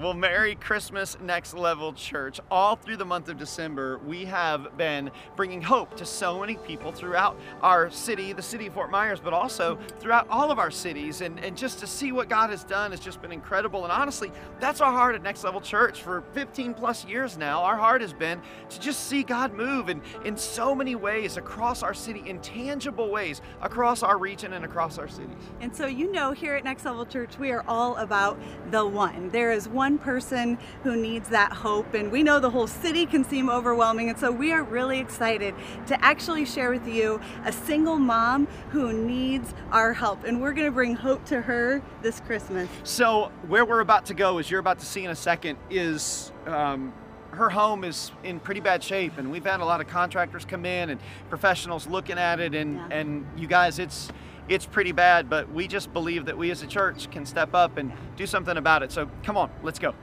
Well, 0.00 0.14
Merry 0.14 0.54
Christmas, 0.54 1.18
Next 1.20 1.52
Level 1.52 1.92
Church. 1.92 2.40
All 2.50 2.74
through 2.74 2.96
the 2.96 3.04
month 3.04 3.28
of 3.28 3.36
December, 3.36 3.98
we 3.98 4.24
have 4.24 4.74
been 4.78 5.10
bringing 5.36 5.60
hope 5.60 5.94
to 5.98 6.06
so 6.06 6.40
many 6.40 6.56
people 6.56 6.90
throughout 6.90 7.38
our 7.60 7.90
city, 7.90 8.32
the 8.32 8.40
city 8.40 8.68
of 8.68 8.72
Fort 8.72 8.90
Myers, 8.90 9.20
but 9.20 9.34
also 9.34 9.78
throughout 9.98 10.26
all 10.30 10.50
of 10.50 10.58
our 10.58 10.70
cities. 10.70 11.20
And, 11.20 11.38
and 11.40 11.54
just 11.54 11.80
to 11.80 11.86
see 11.86 12.12
what 12.12 12.30
God 12.30 12.48
has 12.48 12.64
done 12.64 12.92
has 12.92 13.00
just 13.00 13.20
been 13.20 13.30
incredible. 13.30 13.82
And 13.82 13.92
honestly, 13.92 14.32
that's 14.58 14.80
our 14.80 14.90
heart 14.90 15.16
at 15.16 15.22
Next 15.22 15.44
Level 15.44 15.60
Church 15.60 16.00
for 16.00 16.22
15 16.32 16.72
plus 16.72 17.04
years 17.04 17.36
now. 17.36 17.62
Our 17.62 17.76
heart 17.76 18.00
has 18.00 18.14
been 18.14 18.40
to 18.70 18.80
just 18.80 19.06
see 19.06 19.22
God 19.22 19.52
move 19.52 19.90
in, 19.90 20.00
in 20.24 20.34
so 20.34 20.74
many 20.74 20.94
ways 20.94 21.36
across 21.36 21.82
our 21.82 21.92
city, 21.92 22.22
in 22.26 22.40
tangible 22.40 23.10
ways 23.10 23.42
across 23.60 24.02
our 24.02 24.16
region 24.16 24.54
and 24.54 24.64
across 24.64 24.96
our 24.96 25.08
cities. 25.08 25.36
And 25.60 25.76
so, 25.76 25.84
you 25.84 26.10
know, 26.10 26.32
here 26.32 26.54
at 26.54 26.64
Next 26.64 26.86
Level 26.86 27.04
Church, 27.04 27.38
we 27.38 27.50
are 27.50 27.66
all 27.68 27.96
about 27.96 28.40
the 28.70 28.86
one. 28.86 29.28
There 29.28 29.52
is 29.52 29.68
one 29.68 29.89
person 29.98 30.58
who 30.82 30.96
needs 30.96 31.28
that 31.30 31.52
hope, 31.52 31.94
and 31.94 32.10
we 32.10 32.22
know 32.22 32.40
the 32.40 32.50
whole 32.50 32.66
city 32.66 33.06
can 33.06 33.24
seem 33.24 33.48
overwhelming. 33.50 34.08
And 34.08 34.18
so, 34.18 34.30
we 34.30 34.52
are 34.52 34.62
really 34.62 34.98
excited 34.98 35.54
to 35.86 36.04
actually 36.04 36.44
share 36.44 36.70
with 36.70 36.86
you 36.86 37.20
a 37.44 37.52
single 37.52 37.98
mom 37.98 38.46
who 38.70 38.92
needs 38.92 39.54
our 39.72 39.92
help. 39.92 40.24
And 40.24 40.40
we're 40.40 40.52
going 40.52 40.66
to 40.66 40.72
bring 40.72 40.94
hope 40.94 41.24
to 41.26 41.40
her 41.40 41.82
this 42.02 42.20
Christmas. 42.20 42.68
So, 42.84 43.30
where 43.48 43.64
we're 43.64 43.80
about 43.80 44.06
to 44.06 44.14
go, 44.14 44.38
as 44.38 44.50
you're 44.50 44.60
about 44.60 44.78
to 44.80 44.86
see 44.86 45.04
in 45.04 45.10
a 45.10 45.16
second, 45.16 45.58
is. 45.70 46.32
Um, 46.46 46.92
her 47.32 47.48
home 47.48 47.84
is 47.84 48.10
in 48.24 48.40
pretty 48.40 48.60
bad 48.60 48.82
shape 48.82 49.16
and 49.16 49.30
we've 49.30 49.44
had 49.44 49.60
a 49.60 49.64
lot 49.64 49.80
of 49.80 49.86
contractors 49.86 50.44
come 50.44 50.64
in 50.66 50.90
and 50.90 51.00
professionals 51.28 51.86
looking 51.86 52.18
at 52.18 52.40
it 52.40 52.56
and 52.56 52.74
Yeah. 52.74 52.88
and 52.90 53.24
you 53.36 53.46
guys 53.46 53.78
it's 53.78 54.10
it's 54.50 54.66
pretty 54.66 54.92
bad 54.92 55.30
but 55.30 55.50
we 55.52 55.66
just 55.68 55.92
believe 55.94 56.26
that 56.26 56.36
we 56.36 56.50
as 56.50 56.62
a 56.62 56.66
church 56.66 57.08
can 57.10 57.24
step 57.24 57.54
up 57.54 57.76
and 57.78 57.90
do 58.16 58.26
something 58.26 58.56
about 58.58 58.82
it 58.82 58.90
so 58.92 59.08
come 59.22 59.36
on 59.36 59.48
let's 59.62 59.78
go 59.78 59.94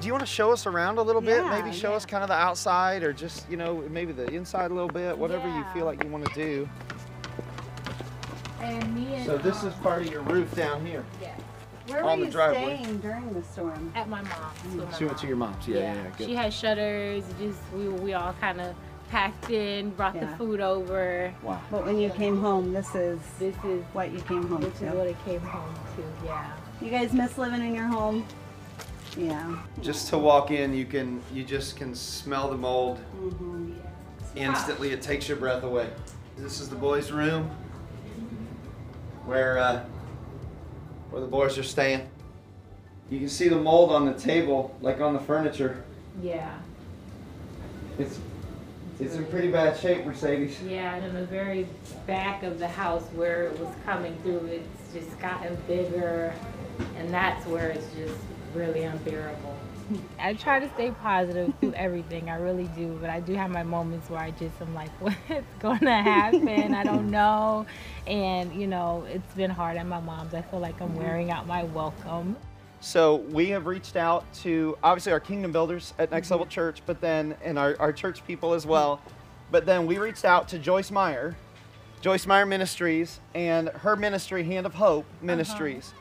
do 0.00 0.08
you 0.08 0.12
want 0.12 0.20
to 0.26 0.30
show 0.30 0.52
us 0.52 0.66
around 0.66 0.98
a 0.98 1.02
little 1.02 1.22
bit 1.22 1.42
Yeah, 1.42 1.62
maybe 1.62 1.74
show 1.74 1.90
yeah. 1.90 1.96
us 1.96 2.04
kind 2.04 2.22
of 2.22 2.28
the 2.28 2.34
outside 2.34 3.02
or 3.04 3.12
just 3.12 3.48
you 3.48 3.56
know 3.56 3.82
maybe 3.90 4.12
the 4.12 4.26
inside 4.28 4.70
a 4.70 4.74
little 4.74 4.88
bit 4.90 5.16
whatever 5.16 5.48
you 5.48 5.64
feel 5.72 5.86
like 5.86 6.02
you 6.04 6.10
want 6.10 6.26
to 6.26 6.34
do 6.34 6.68
And 8.60 8.94
me 8.94 9.14
and 9.14 9.24
so 9.26 9.38
this 9.38 9.62
is 9.62 9.72
part 9.74 10.02
of 10.02 10.10
your 10.10 10.22
roof 10.22 10.52
down 10.56 10.84
here 10.84 11.04
yeah, 11.22 11.34
Where 11.86 12.02
On 12.04 12.18
were 12.18 12.24
the 12.24 12.26
you 12.26 12.32
driveway. 12.32 12.80
staying 12.82 12.98
during 12.98 13.32
the 13.32 13.42
storm? 13.44 13.92
at 13.94 14.08
my 14.08 14.20
mom's. 14.22 14.74
with 14.74 14.90
my 14.90 14.98
she 14.98 15.04
went 15.04 15.16
to 15.18 15.26
your 15.28 15.36
mom's 15.36 15.66
yeah 15.68 15.78
yeah, 15.78 15.94
yeah 15.94 16.10
good. 16.18 16.26
She 16.26 16.34
had 16.34 16.52
shutters. 16.52 17.22
Just 17.38 17.60
we 17.74 17.88
we 17.88 18.14
all 18.14 18.34
kind 18.40 18.60
of 18.60 18.74
packed 19.14 19.50
in, 19.50 19.90
brought 19.90 20.16
Yeah. 20.16 20.24
the 20.24 20.36
food 20.36 20.60
over. 20.60 21.32
wow 21.44 21.60
But 21.70 21.86
when 21.86 21.98
you 22.00 22.10
came 22.10 22.40
home, 22.40 22.72
this 22.72 22.92
is 22.96 23.20
This 23.38 23.54
is 23.64 23.84
what 23.92 24.10
you 24.10 24.18
came 24.22 24.42
home 24.48 24.60
this 24.62 24.74
is 24.74 24.80
to. 24.80 24.86
what 24.86 25.06
it 25.06 25.16
came 25.24 25.40
home 25.40 25.72
to. 25.94 26.26
Yeah. 26.26 26.50
You 26.80 26.90
guys 26.90 27.12
miss 27.12 27.38
living 27.38 27.62
in 27.62 27.76
your 27.76 27.86
home? 27.86 28.26
Yeah. 29.16 29.56
just 29.80 30.08
to 30.08 30.18
walk 30.18 30.50
in 30.50 30.74
you 30.74 30.84
can 30.86 31.20
you 31.32 31.44
just 31.44 31.76
can 31.76 31.94
smell 31.94 32.50
the 32.50 32.56
mold 32.56 32.98
hmm 32.98 33.72
instantly 34.34 34.90
it 34.90 35.00
takes 35.00 35.28
your 35.28 35.36
breath 35.36 35.62
away 35.62 35.88
this 36.36 36.60
is 36.60 36.68
the 36.68 36.74
boys 36.74 37.12
room 37.12 37.48
where 39.24 39.58
uh, 39.58 39.84
where 41.10 41.20
the 41.20 41.28
boys 41.28 41.56
are 41.56 41.62
staying 41.76 42.02
you 43.08 43.20
can 43.20 43.28
see 43.28 43.48
the 43.48 43.54
mold 43.70 43.92
on 43.92 44.04
the 44.06 44.14
table 44.14 44.76
like 44.80 45.00
on 45.00 45.12
the 45.14 45.20
furniture 45.20 45.84
Yeah. 46.20 46.50
it's 48.00 48.18
it's 49.00 49.14
in 49.14 49.24
pretty 49.26 49.50
bad 49.50 49.78
shape 49.78 50.04
mercedes 50.04 50.60
Yeah, 50.62 50.94
and 50.94 51.04
in 51.04 51.14
the 51.14 51.26
very 51.26 51.66
back 52.06 52.42
of 52.42 52.58
the 52.58 52.68
house 52.68 53.04
where 53.14 53.44
it 53.44 53.58
was 53.58 53.74
coming 53.84 54.16
through, 54.22 54.46
it's 54.46 54.92
just 54.92 55.18
gotten 55.18 55.56
bigger, 55.66 56.34
and 56.96 57.12
that's 57.12 57.46
where 57.46 57.70
it's 57.70 57.92
just 57.94 58.18
really 58.54 58.84
unbearable. 58.84 59.56
I 60.18 60.34
try 60.34 60.60
to 60.60 60.68
stay 60.74 60.90
positive 60.92 61.52
through 61.60 61.74
everything, 61.74 62.30
I 62.30 62.36
really 62.36 62.68
do, 62.76 62.96
but 63.00 63.10
I 63.10 63.20
do 63.20 63.34
have 63.34 63.50
my 63.50 63.62
moments 63.62 64.08
where 64.08 64.20
I 64.20 64.30
just 64.30 64.60
am 64.60 64.74
like, 64.74 64.90
what's 65.00 65.16
going 65.58 65.80
to 65.80 65.92
happen? 65.92 66.74
I 66.74 66.84
don't 66.84 67.10
know. 67.10 67.66
And, 68.06 68.54
you 68.54 68.66
know, 68.66 69.04
it's 69.08 69.34
been 69.34 69.50
hard 69.50 69.76
at 69.76 69.86
my 69.86 70.00
mom's. 70.00 70.34
I 70.34 70.42
feel 70.42 70.60
like 70.60 70.80
I'm 70.80 70.90
mm-hmm. 70.90 70.98
wearing 70.98 71.30
out 71.30 71.46
my 71.46 71.64
welcome. 71.64 72.36
So 72.84 73.16
we 73.16 73.48
have 73.48 73.64
reached 73.64 73.96
out 73.96 74.30
to 74.42 74.76
obviously 74.82 75.10
our 75.12 75.18
kingdom 75.20 75.52
builders 75.52 75.94
at 75.98 76.10
Next 76.10 76.30
Level 76.30 76.44
Church, 76.44 76.82
but 76.84 77.00
then 77.00 77.34
and 77.42 77.58
our, 77.58 77.76
our 77.80 77.94
church 77.94 78.24
people 78.26 78.52
as 78.52 78.66
well. 78.66 79.00
But 79.50 79.64
then 79.64 79.86
we 79.86 79.96
reached 79.96 80.26
out 80.26 80.48
to 80.48 80.58
Joyce 80.58 80.90
Meyer, 80.90 81.34
Joyce 82.02 82.26
Meyer 82.26 82.44
Ministries, 82.44 83.20
and 83.34 83.68
her 83.68 83.96
ministry, 83.96 84.44
Hand 84.44 84.66
of 84.66 84.74
Hope 84.74 85.06
Ministries. 85.22 85.94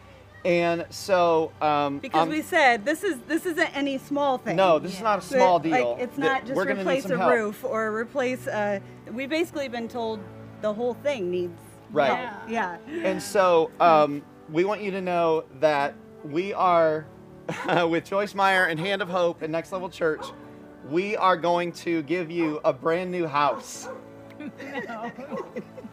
And 0.44 0.86
so 0.90 1.54
um, 1.62 2.00
Because 2.00 2.20
I'm- 2.20 2.30
we 2.30 2.42
said 2.42 2.84
this 2.84 3.02
is 3.02 3.18
this 3.30 3.46
isn't 3.46 3.78
any 3.78 3.98
small 3.98 4.38
thing. 4.38 4.58
no, 4.58 4.78
this 4.78 4.92
is 4.94 5.02
not 5.02 5.20
a 5.20 5.22
But, 5.22 5.38
small 5.38 5.60
deal. 5.60 5.94
Like 5.94 6.02
it's 6.04 6.18
not 6.18 6.42
just 6.42 6.54
we're 6.56 6.70
replace 6.70 7.06
a 7.06 7.18
help. 7.18 7.32
roof 7.32 7.64
or 7.64 7.96
replace. 7.96 8.46
Uh, 8.46 8.82
we've 9.10 9.30
basically 9.30 9.70
been 9.70 9.88
told 9.88 10.20
the 10.62 10.74
whole 10.74 10.96
thing 10.96 11.32
needs. 11.32 11.58
Right. 11.94 12.14
help. 12.28 12.50
Yeah. 12.50 12.78
And 12.90 13.24
so 13.24 13.72
um, 13.80 14.22
we 14.52 14.66
want 14.66 14.82
you 14.82 14.92
to 14.92 15.02
know 15.02 15.46
that 15.62 15.94
we 16.24 16.54
are 16.54 17.06
with 17.88 18.06
Joyce 18.06 18.34
Meyer 18.36 18.66
and 18.66 18.80
Hand 18.80 19.02
of 19.02 19.10
Hope 19.10 19.42
and 19.42 19.52
Next 19.52 19.72
Level 19.72 19.90
Church. 19.90 20.26
We 20.90 21.16
are 21.16 21.38
going 21.38 21.72
to 21.74 22.02
give 22.04 22.30
you 22.30 22.60
a 22.64 22.74
brand 22.74 23.12
new 23.12 23.28
house. 23.28 23.88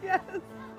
Yes. 0.03 0.19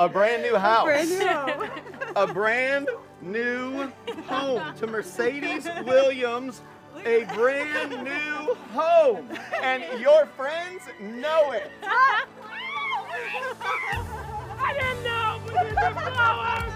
A 0.01 0.09
brand 0.09 0.43
new 0.43 0.57
house. 0.57 0.85
Brand 0.85 1.09
new 1.09 1.27
home. 1.27 1.71
a 2.17 2.27
brand 2.35 2.89
new 3.23 3.89
home 4.27 4.75
to 4.77 4.87
Mercedes 4.89 5.69
Williams. 5.87 6.61
A 7.07 7.25
brand 7.35 8.03
new 8.03 8.55
home. 8.75 9.29
And 9.63 9.85
your 10.01 10.27
friends 10.27 10.83
know 11.01 11.53
it. 11.53 11.71
I 11.85 12.25
didn't 14.75 15.05
know, 15.05 15.41
but 15.47 15.67
it's 15.67 15.77
a 15.77 15.93
flower. 16.11 16.72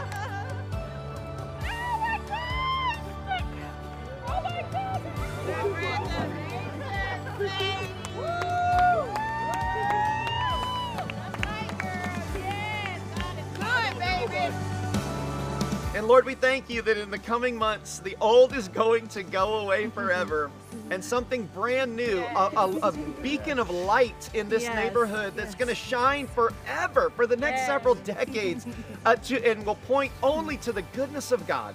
And 15.97 16.07
Lord, 16.07 16.27
we 16.27 16.35
thank 16.35 16.69
you 16.69 16.83
that 16.83 16.99
in 16.99 17.11
the 17.11 17.19
coming 17.19 17.57
months, 17.57 18.01
the 18.01 18.17
old 18.21 18.55
is 18.55 18.69
going 18.69 19.09
to 19.09 19.23
go 19.23 19.61
away 19.61 19.89
forever. 19.89 20.51
And 20.91 21.03
something 21.03 21.47
brand 21.55 21.97
new, 21.97 22.19
a, 22.37 22.51
a, 22.55 22.79
a 22.89 22.93
beacon 23.23 23.59
of 23.59 23.71
light 23.71 24.29
in 24.35 24.49
this 24.51 24.65
Yes, 24.65 24.75
neighborhood 24.77 25.33
that's 25.35 25.53
yes. 25.53 25.55
going 25.55 25.69
to 25.69 25.75
shine 25.75 26.27
forever 26.27 27.11
for 27.17 27.27
the 27.27 27.37
next 27.37 27.61
Yes. 27.61 27.67
several 27.67 27.95
decades 27.95 28.67
uh, 29.07 29.17
to, 29.17 29.43
and 29.45 29.65
will 29.65 29.75
point 29.75 30.13
only 30.23 30.59
to 30.59 30.71
the 30.71 30.83
goodness 30.83 31.33
of 31.33 31.47
God 31.47 31.75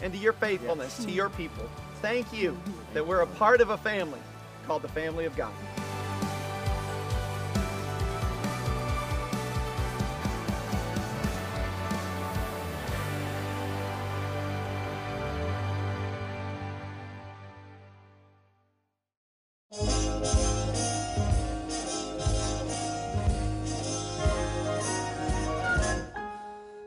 and 0.00 0.14
to 0.14 0.18
your 0.18 0.32
faithfulness 0.32 1.04
to 1.04 1.10
your 1.10 1.28
people. 1.28 1.68
Thank 2.00 2.32
you 2.32 2.56
that 2.94 3.04
we're 3.04 3.22
a 3.22 3.26
part 3.26 3.60
of 3.60 3.70
a 3.70 3.76
family 3.76 4.20
called 4.66 4.82
the 4.82 4.88
family 4.88 5.24
of 5.24 5.36
God. 5.36 5.52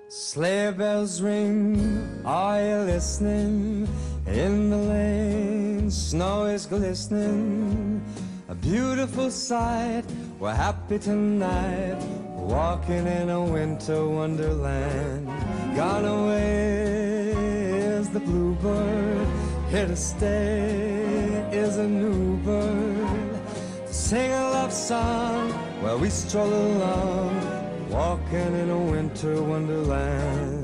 Sleigh 0.08 0.72
bells 0.72 1.22
ring, 1.22 2.22
are 2.24 2.62
you 2.62 2.78
listening? 2.86 3.90
In 4.34 4.70
the 4.70 4.78
lane, 4.78 5.92
snow 5.92 6.46
is 6.46 6.66
glistening. 6.66 8.02
A 8.48 8.56
beautiful 8.56 9.30
sight, 9.30 10.04
we're 10.40 10.56
happy 10.56 11.00
tonight. 11.00 12.02
Walking 12.38 13.08
in 13.08 13.30
a 13.30 13.44
winter 13.44 14.08
wonderland. 14.08 15.28
Gone 15.76 16.06
away 16.06 17.32
is 17.32 18.10
the 18.10 18.22
bluebird, 18.22 19.28
here 19.70 19.88
to 19.88 19.98
stay 19.98 21.46
is 21.52 21.76
a 21.76 21.88
new 21.88 22.38
bird. 22.38 23.38
To 23.86 23.94
sing 23.94 24.32
a 24.32 24.50
love 24.52 24.72
song 24.72 25.52
while 25.82 26.00
we 26.00 26.10
stroll 26.10 26.54
along, 26.54 27.90
walking 27.90 28.54
in 28.62 28.70
a 28.70 28.80
winter 28.80 29.44
wonderland. 29.44 30.61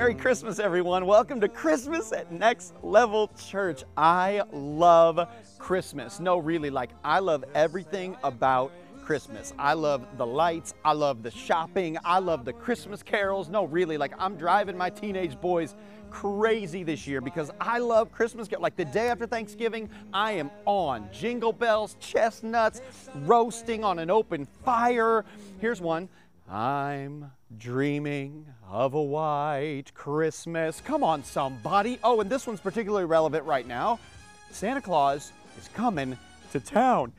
Merry 0.00 0.14
Christmas, 0.14 0.58
everyone. 0.58 1.04
Welcome 1.04 1.42
to 1.42 1.48
Christmas 1.48 2.10
at 2.10 2.32
Next 2.32 2.72
Level 2.82 3.30
Church. 3.38 3.84
I 3.98 4.40
love 4.50 5.28
Christmas. 5.58 6.18
No, 6.18 6.38
really, 6.38 6.70
like, 6.70 6.88
I 7.04 7.18
love 7.18 7.44
everything 7.54 8.16
about 8.24 8.72
Christmas. 9.04 9.52
I 9.58 9.74
love 9.74 10.06
the 10.16 10.24
lights. 10.24 10.72
I 10.86 10.94
love 10.94 11.22
the 11.22 11.30
shopping. 11.30 11.98
I 12.02 12.18
love 12.18 12.46
the 12.46 12.52
Christmas 12.54 13.02
carols. 13.02 13.50
No, 13.50 13.64
really, 13.64 13.98
like 13.98 14.14
I'm 14.18 14.36
driving 14.36 14.74
my 14.74 14.88
teenage 14.88 15.38
boys 15.38 15.74
crazy 16.08 16.82
this 16.82 17.06
year 17.06 17.20
because 17.20 17.50
I 17.60 17.76
love 17.78 18.10
Christmas. 18.10 18.50
Like 18.50 18.76
the 18.76 18.86
day 18.86 19.08
after 19.08 19.26
Thanksgiving, 19.26 19.90
I 20.14 20.32
am 20.32 20.50
on 20.64 21.10
jingle 21.12 21.52
bells, 21.52 21.96
chestnuts, 22.00 22.80
roasting 23.16 23.84
on 23.84 23.98
an 23.98 24.10
open 24.10 24.46
fire. 24.64 25.26
Here's 25.58 25.82
one. 25.82 26.08
I'm 26.50 27.30
dreaming 27.58 28.44
of 28.68 28.94
a 28.94 29.02
white 29.02 29.94
Christmas. 29.94 30.80
Come 30.80 31.04
on, 31.04 31.22
somebody. 31.22 32.00
Oh, 32.02 32.20
and 32.20 32.28
this 32.28 32.44
one's 32.44 32.58
particularly 32.58 33.04
relevant 33.04 33.44
right 33.44 33.64
now. 33.64 34.00
Santa 34.50 34.80
Claus 34.80 35.30
is 35.60 35.68
coming 35.68 36.18
to 36.50 36.58
town. 36.58 37.12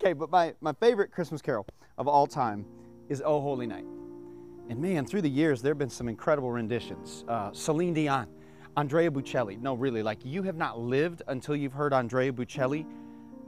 Okay, 0.00 0.12
but 0.12 0.28
my, 0.28 0.54
my 0.60 0.72
favorite 0.72 1.12
Christmas 1.12 1.40
carol 1.40 1.66
of 1.98 2.08
all 2.08 2.26
time 2.26 2.66
is 3.08 3.22
Oh 3.24 3.40
Holy 3.40 3.68
Night. 3.68 3.86
And 4.70 4.80
man, 4.80 5.06
through 5.06 5.22
the 5.22 5.30
years, 5.30 5.62
there 5.62 5.70
have 5.70 5.78
been 5.78 5.88
some 5.88 6.08
incredible 6.08 6.50
renditions. 6.50 7.24
Uh, 7.28 7.52
Celine 7.52 7.94
Dion, 7.94 8.26
Andrea 8.76 9.08
Bocelli. 9.08 9.60
No, 9.60 9.74
really, 9.74 10.02
like 10.02 10.18
you 10.24 10.42
have 10.42 10.56
not 10.56 10.80
lived 10.80 11.22
until 11.28 11.54
you've 11.54 11.74
heard 11.74 11.92
Andrea 11.92 12.32
Bocelli 12.32 12.84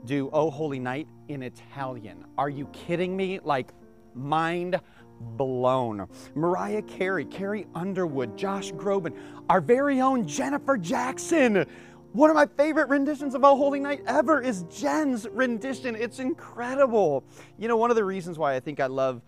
do 0.07 0.29
Oh 0.33 0.49
Holy 0.49 0.79
Night 0.79 1.07
in 1.27 1.43
Italian. 1.43 2.25
Are 2.37 2.49
you 2.49 2.65
kidding 2.67 3.15
me? 3.15 3.39
Like, 3.43 3.71
mind 4.15 4.79
blown. 5.19 6.07
Mariah 6.33 6.81
Carey, 6.83 7.25
Carrie 7.25 7.67
Underwood, 7.75 8.37
Josh 8.37 8.71
Groban, 8.71 9.15
our 9.49 9.61
very 9.61 10.01
own 10.01 10.27
Jennifer 10.27 10.77
Jackson. 10.77 11.65
One 12.13 12.29
of 12.29 12.35
my 12.35 12.45
favorite 12.45 12.89
renditions 12.89 13.35
of 13.35 13.43
Oh 13.43 13.57
Holy 13.57 13.79
Night 13.79 14.01
ever 14.07 14.41
is 14.41 14.63
Jen's 14.71 15.27
rendition. 15.27 15.95
It's 15.95 16.19
incredible. 16.19 17.23
You 17.59 17.67
know, 17.67 17.77
one 17.77 17.89
of 17.89 17.95
the 17.95 18.05
reasons 18.05 18.39
why 18.39 18.55
I 18.55 18.59
think 18.59 18.79
I 18.79 18.87
love 18.87 19.21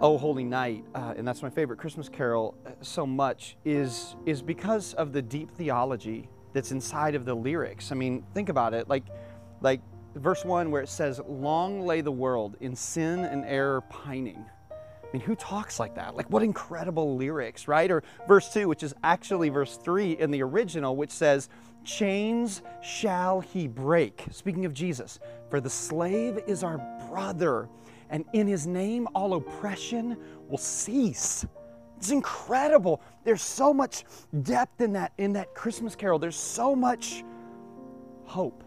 Oh 0.00 0.18
Holy 0.18 0.44
Night, 0.44 0.84
uh, 0.94 1.14
and 1.16 1.26
that's 1.26 1.42
my 1.42 1.50
favorite 1.50 1.78
Christmas 1.78 2.08
carol 2.08 2.56
uh, 2.66 2.70
so 2.80 3.06
much, 3.06 3.56
is, 3.64 4.16
is 4.26 4.42
because 4.42 4.94
of 4.94 5.12
the 5.12 5.22
deep 5.22 5.50
theology 5.52 6.28
that's 6.52 6.72
inside 6.72 7.14
of 7.14 7.24
the 7.24 7.34
lyrics. 7.34 7.92
I 7.92 7.94
mean, 7.94 8.24
think 8.34 8.48
about 8.48 8.74
it. 8.74 8.88
Like, 8.88 9.04
like 9.60 9.80
verse 10.14 10.44
1 10.44 10.70
where 10.70 10.82
it 10.82 10.88
says, 10.88 11.20
Long 11.26 11.82
lay 11.86 12.00
the 12.00 12.12
world 12.12 12.56
in 12.60 12.74
sin 12.74 13.20
and 13.20 13.44
error 13.44 13.80
pining. 13.82 14.44
I 14.70 15.12
mean, 15.12 15.22
who 15.22 15.34
talks 15.34 15.80
like 15.80 15.96
that? 15.96 16.14
Like, 16.14 16.30
what 16.30 16.42
incredible 16.42 17.16
lyrics, 17.16 17.66
right? 17.66 17.90
Or 17.90 18.04
verse 18.28 18.52
2, 18.52 18.68
which 18.68 18.84
is 18.84 18.94
actually 19.02 19.48
verse 19.48 19.76
3 19.76 20.12
in 20.12 20.30
the 20.30 20.42
original, 20.42 20.94
which 20.94 21.10
says, 21.10 21.48
Chains 21.84 22.62
shall 22.82 23.40
he 23.40 23.66
break. 23.66 24.26
Speaking 24.30 24.66
of 24.66 24.74
Jesus, 24.74 25.18
for 25.48 25.60
the 25.60 25.70
slave 25.70 26.38
is 26.46 26.62
our 26.62 26.78
brother, 27.08 27.68
and 28.10 28.24
in 28.34 28.46
his 28.46 28.66
name 28.66 29.08
all 29.14 29.34
oppression 29.34 30.16
will 30.48 30.58
cease. 30.58 31.44
It's 31.96 32.10
incredible. 32.10 33.00
There's 33.24 33.42
so 33.42 33.74
much 33.74 34.04
depth 34.42 34.80
in 34.80 34.92
that 34.94 35.12
in 35.18 35.32
that 35.34 35.54
Christmas 35.54 35.94
carol. 35.94 36.18
There's 36.18 36.36
so 36.36 36.74
much 36.74 37.24
hope. 38.24 38.64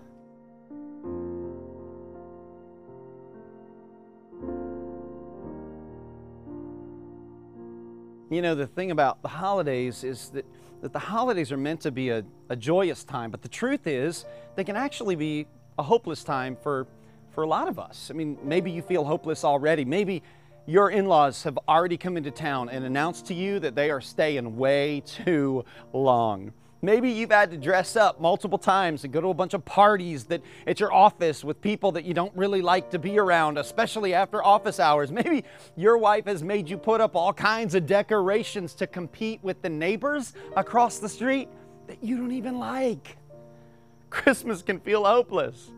You 8.33 8.41
know, 8.41 8.55
the 8.55 8.65
thing 8.65 8.89
about 8.89 9.21
the 9.21 9.27
holidays 9.27 10.03
is 10.03 10.29
that, 10.29 10.43
that 10.81 10.91
the 10.91 10.97
holidays 10.97 11.51
are 11.51 11.57
meant 11.57 11.81
to 11.81 11.91
be 11.91 12.09
a, 12.09 12.25
a 12.49 12.55
joyous 12.55 13.03
time, 13.03 13.29
but 13.29 13.43
the 13.43 13.47
truth 13.47 13.85
is 13.85 14.25
they 14.55 14.63
can 14.63 14.75
actually 14.75 15.15
be 15.15 15.45
a 15.77 15.83
hopeless 15.83 16.23
time 16.23 16.57
for, 16.63 16.87
for 17.29 17.43
a 17.43 17.47
lot 17.47 17.67
of 17.67 17.77
us. 17.77 18.09
I 18.09 18.15
mean, 18.15 18.39
maybe 18.43 18.71
you 18.71 18.81
feel 18.81 19.03
hopeless 19.05 19.43
already. 19.43 19.85
Maybe 19.85 20.23
your 20.65 20.89
in 20.89 21.05
laws 21.05 21.43
have 21.43 21.59
already 21.67 21.95
come 21.95 22.17
into 22.17 22.31
town 22.31 22.69
and 22.69 22.83
announced 22.83 23.27
to 23.27 23.35
you 23.35 23.59
that 23.59 23.75
they 23.75 23.91
are 23.91 24.01
staying 24.01 24.57
way 24.57 25.03
too 25.05 25.63
long. 25.93 26.53
Maybe 26.83 27.09
you've 27.09 27.31
had 27.31 27.49
to 27.51 27.57
dress 27.57 27.95
up 27.95 28.19
multiple 28.19 28.57
times 28.57 29.05
and 29.05 29.13
go 29.13 29.21
to 29.21 29.29
a 29.29 29.33
bunch 29.33 29.53
of 29.53 29.63
parties 29.63 30.25
that 30.25 30.41
at 30.67 30.81
your 30.81 30.91
office 30.91 31.41
with 31.41 31.61
people 31.61 31.93
that 31.93 32.03
you 32.03 32.13
don't 32.13 32.35
really 32.35 32.61
like 32.61 32.91
to 32.91 32.99
be 32.99 33.17
around, 33.17 33.57
especially 33.57 34.13
after 34.13 34.43
office 34.43 34.81
hours. 34.81 35.09
Maybe 35.23 35.45
your 35.77 35.97
wife 35.97 36.25
has 36.25 36.43
made 36.43 36.69
you 36.69 36.77
put 36.77 36.99
up 36.99 37.15
all 37.15 37.31
kinds 37.31 37.73
of 37.73 37.87
decorations 37.87 38.73
to 38.73 38.85
compete 38.85 39.39
with 39.41 39.61
the 39.61 39.69
neighbors 39.69 40.33
across 40.57 40.99
the 40.99 41.07
street 41.07 41.47
that 41.87 42.03
you 42.03 42.17
don't 42.17 42.33
even 42.33 42.59
like. 42.59 43.15
Christmas 44.09 44.61
can 44.61 44.81
feel 44.81 45.05
hopeless. 45.05 45.71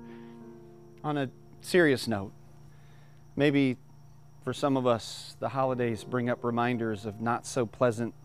On 1.04 1.20
a 1.20 1.30
serious 1.62 2.08
note, 2.08 2.32
maybe 3.36 3.78
for 4.44 4.54
some 4.54 4.76
of 4.76 4.88
us, 4.88 5.38
the 5.40 5.50
holidays 5.50 6.04
bring 6.04 6.32
up 6.32 6.44
reminders 6.44 7.06
of 7.06 7.22
not 7.22 7.46
so 7.46 7.68
pleasant 7.68 8.16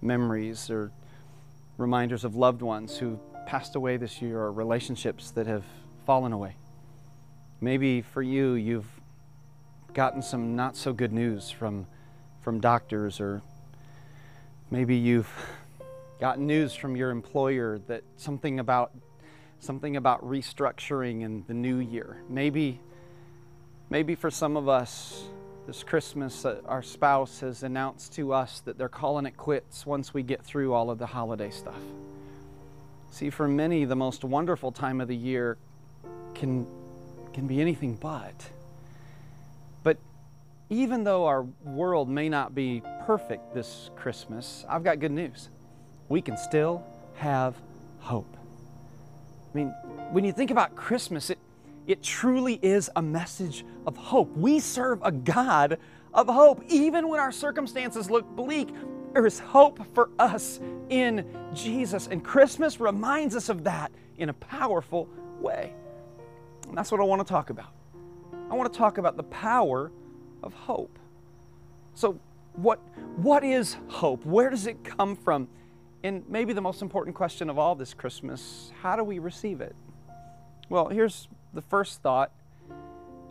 memories 0.00 0.70
or 0.70 0.92
reminders 1.76 2.24
of 2.24 2.34
loved 2.34 2.62
ones 2.62 2.96
who 2.96 3.18
passed 3.46 3.76
away 3.76 3.96
this 3.96 4.20
year 4.20 4.38
or 4.38 4.52
relationships 4.52 5.30
that 5.32 5.46
have 5.46 5.64
fallen 6.04 6.32
away. 6.32 6.56
Maybe 7.60 8.02
for 8.02 8.22
you, 8.22 8.54
you've 8.54 8.88
gotten 9.94 10.20
some 10.22 10.56
not 10.56 10.76
so 10.76 10.92
good 10.92 11.12
news 11.12 11.50
from, 11.50 11.86
from 12.40 12.60
doctors, 12.60 13.20
or 13.20 13.42
maybe 14.70 14.96
you've 14.96 15.30
gotten 16.20 16.46
news 16.46 16.74
from 16.74 16.96
your 16.96 17.10
employer 17.10 17.78
that 17.86 18.02
something 18.16 18.58
about 18.58 18.92
something 19.58 19.96
about 19.96 20.22
restructuring 20.22 21.22
in 21.22 21.44
the 21.46 21.54
new 21.54 21.78
year. 21.78 22.18
Maybe 22.28 22.80
maybe 23.88 24.14
for 24.14 24.30
some 24.30 24.56
of 24.56 24.68
us 24.68 25.24
this 25.66 25.82
Christmas, 25.82 26.44
uh, 26.44 26.60
our 26.66 26.82
spouse 26.82 27.40
has 27.40 27.64
announced 27.64 28.12
to 28.14 28.32
us 28.32 28.60
that 28.60 28.78
they're 28.78 28.88
calling 28.88 29.26
it 29.26 29.36
quits 29.36 29.84
once 29.84 30.14
we 30.14 30.22
get 30.22 30.44
through 30.44 30.72
all 30.72 30.90
of 30.90 30.98
the 30.98 31.06
holiday 31.06 31.50
stuff. 31.50 31.80
See, 33.10 33.30
for 33.30 33.48
many, 33.48 33.84
the 33.84 33.96
most 33.96 34.22
wonderful 34.22 34.70
time 34.70 35.00
of 35.00 35.08
the 35.08 35.16
year 35.16 35.58
can, 36.34 36.66
can 37.32 37.48
be 37.48 37.60
anything 37.60 37.96
but. 37.96 38.48
But 39.82 39.98
even 40.70 41.02
though 41.02 41.26
our 41.26 41.42
world 41.64 42.08
may 42.08 42.28
not 42.28 42.54
be 42.54 42.82
perfect 43.04 43.52
this 43.52 43.90
Christmas, 43.96 44.64
I've 44.68 44.84
got 44.84 45.00
good 45.00 45.12
news. 45.12 45.48
We 46.08 46.20
can 46.20 46.36
still 46.36 46.84
have 47.16 47.56
hope. 47.98 48.36
I 49.52 49.58
mean, 49.58 49.68
when 50.12 50.24
you 50.24 50.32
think 50.32 50.52
about 50.52 50.76
Christmas, 50.76 51.30
it, 51.30 51.38
it 51.86 52.02
truly 52.02 52.58
is 52.62 52.90
a 52.96 53.02
message 53.02 53.64
of 53.86 53.96
hope. 53.96 54.36
We 54.36 54.58
serve 54.60 55.00
a 55.02 55.12
God 55.12 55.78
of 56.12 56.26
hope. 56.26 56.62
Even 56.68 57.08
when 57.08 57.20
our 57.20 57.32
circumstances 57.32 58.10
look 58.10 58.26
bleak, 58.34 58.68
there 59.12 59.26
is 59.26 59.38
hope 59.38 59.80
for 59.94 60.10
us 60.18 60.60
in 60.88 61.24
Jesus. 61.54 62.08
And 62.08 62.24
Christmas 62.24 62.80
reminds 62.80 63.36
us 63.36 63.48
of 63.48 63.64
that 63.64 63.92
in 64.18 64.28
a 64.28 64.34
powerful 64.34 65.08
way. 65.40 65.72
And 66.68 66.76
that's 66.76 66.90
what 66.90 67.00
I 67.00 67.04
want 67.04 67.26
to 67.26 67.30
talk 67.30 67.50
about. 67.50 67.72
I 68.50 68.54
want 68.54 68.72
to 68.72 68.78
talk 68.78 68.98
about 68.98 69.16
the 69.16 69.24
power 69.24 69.90
of 70.42 70.52
hope. 70.54 70.98
So, 71.94 72.18
what, 72.54 72.78
what 73.16 73.44
is 73.44 73.76
hope? 73.88 74.24
Where 74.24 74.50
does 74.50 74.66
it 74.66 74.82
come 74.82 75.16
from? 75.16 75.48
And 76.02 76.24
maybe 76.28 76.52
the 76.52 76.60
most 76.60 76.82
important 76.82 77.16
question 77.16 77.50
of 77.50 77.58
all 77.58 77.74
this 77.74 77.92
Christmas 77.94 78.72
how 78.82 78.96
do 78.96 79.04
we 79.04 79.18
receive 79.18 79.60
it? 79.60 79.74
Well, 80.68 80.88
here's 80.88 81.28
the 81.56 81.62
first 81.62 82.02
thought 82.02 82.30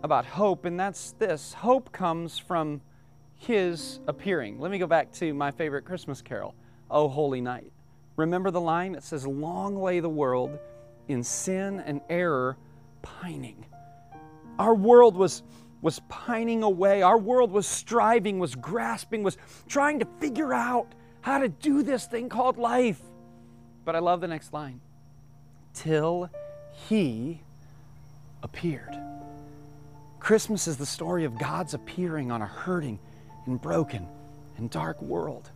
about 0.03 0.25
hope, 0.25 0.65
and 0.65 0.79
that's 0.79 1.11
this 1.13 1.53
hope 1.53 1.91
comes 1.91 2.37
from 2.37 2.81
His 3.35 3.99
appearing. 4.07 4.59
Let 4.59 4.71
me 4.71 4.79
go 4.79 4.87
back 4.87 5.11
to 5.13 5.33
my 5.33 5.51
favorite 5.51 5.85
Christmas 5.85 6.21
carol, 6.21 6.55
O 6.89 7.07
Holy 7.07 7.39
Night. 7.39 7.71
Remember 8.17 8.49
the 8.49 8.59
line? 8.59 8.95
It 8.95 9.03
says, 9.03 9.27
Long 9.27 9.77
lay 9.77 9.99
the 9.99 10.09
world 10.09 10.57
in 11.07 11.23
sin 11.23 11.81
and 11.85 12.01
error 12.09 12.57
pining. 13.03 13.65
Our 14.57 14.73
world 14.73 15.15
was, 15.15 15.43
was 15.81 16.01
pining 16.09 16.63
away. 16.63 17.03
Our 17.03 17.19
world 17.19 17.51
was 17.51 17.67
striving, 17.67 18.39
was 18.39 18.55
grasping, 18.55 19.21
was 19.21 19.37
trying 19.67 19.99
to 19.99 20.07
figure 20.19 20.53
out 20.53 20.87
how 21.21 21.37
to 21.37 21.47
do 21.47 21.83
this 21.83 22.05
thing 22.05 22.29
called 22.29 22.57
life. 22.57 23.01
But 23.83 23.95
I 23.95 23.99
love 23.99 24.19
the 24.19 24.27
next 24.27 24.51
line 24.51 24.81
till 25.73 26.31
He 26.89 27.41
appeared. 28.45 28.97
Christmas 30.19 30.67
is 30.67 30.77
the 30.77 30.85
story 30.85 31.25
of 31.25 31.37
God's 31.37 31.73
appearing 31.73 32.31
on 32.31 32.41
a 32.41 32.45
hurting 32.45 32.99
and 33.45 33.61
broken 33.61 34.07
and 34.57 34.69
dark 34.69 35.01
world. 35.01 35.51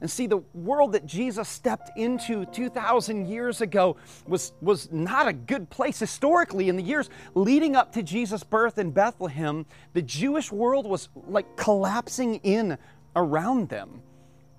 And 0.00 0.10
see, 0.10 0.26
the 0.26 0.42
world 0.52 0.92
that 0.92 1.06
Jesus 1.06 1.48
stepped 1.48 1.96
into 1.96 2.44
2,000 2.46 3.28
years 3.28 3.60
ago 3.60 3.96
was, 4.26 4.52
was 4.60 4.90
not 4.90 5.28
a 5.28 5.32
good 5.32 5.70
place. 5.70 6.00
Historically, 6.00 6.68
in 6.68 6.74
the 6.74 6.82
years 6.82 7.08
leading 7.36 7.76
up 7.76 7.92
to 7.92 8.02
Jesus' 8.02 8.42
birth 8.42 8.78
in 8.78 8.90
Bethlehem, 8.90 9.64
the 9.92 10.02
Jewish 10.02 10.50
world 10.50 10.86
was 10.86 11.08
like 11.28 11.56
collapsing 11.56 12.36
in 12.36 12.78
around 13.14 13.68
them. 13.68 14.02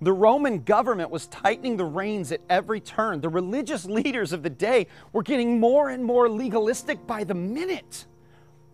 The 0.04 0.12
Roman 0.12 0.64
government 0.64 1.10
was 1.10 1.28
tightening 1.28 1.78
the 1.78 1.86
reins 1.86 2.32
at 2.34 2.42
every 2.50 2.82
turn. 2.82 3.22
The 3.22 3.30
religious 3.30 3.86
leaders 4.00 4.34
of 4.34 4.44
the 4.44 4.50
day 4.50 4.88
were 5.14 5.24
getting 5.24 5.60
more 5.60 5.90
and 5.90 6.04
more 6.04 6.28
legalistic 6.30 7.06
by 7.08 7.24
the 7.24 7.34
minute. 7.34 8.06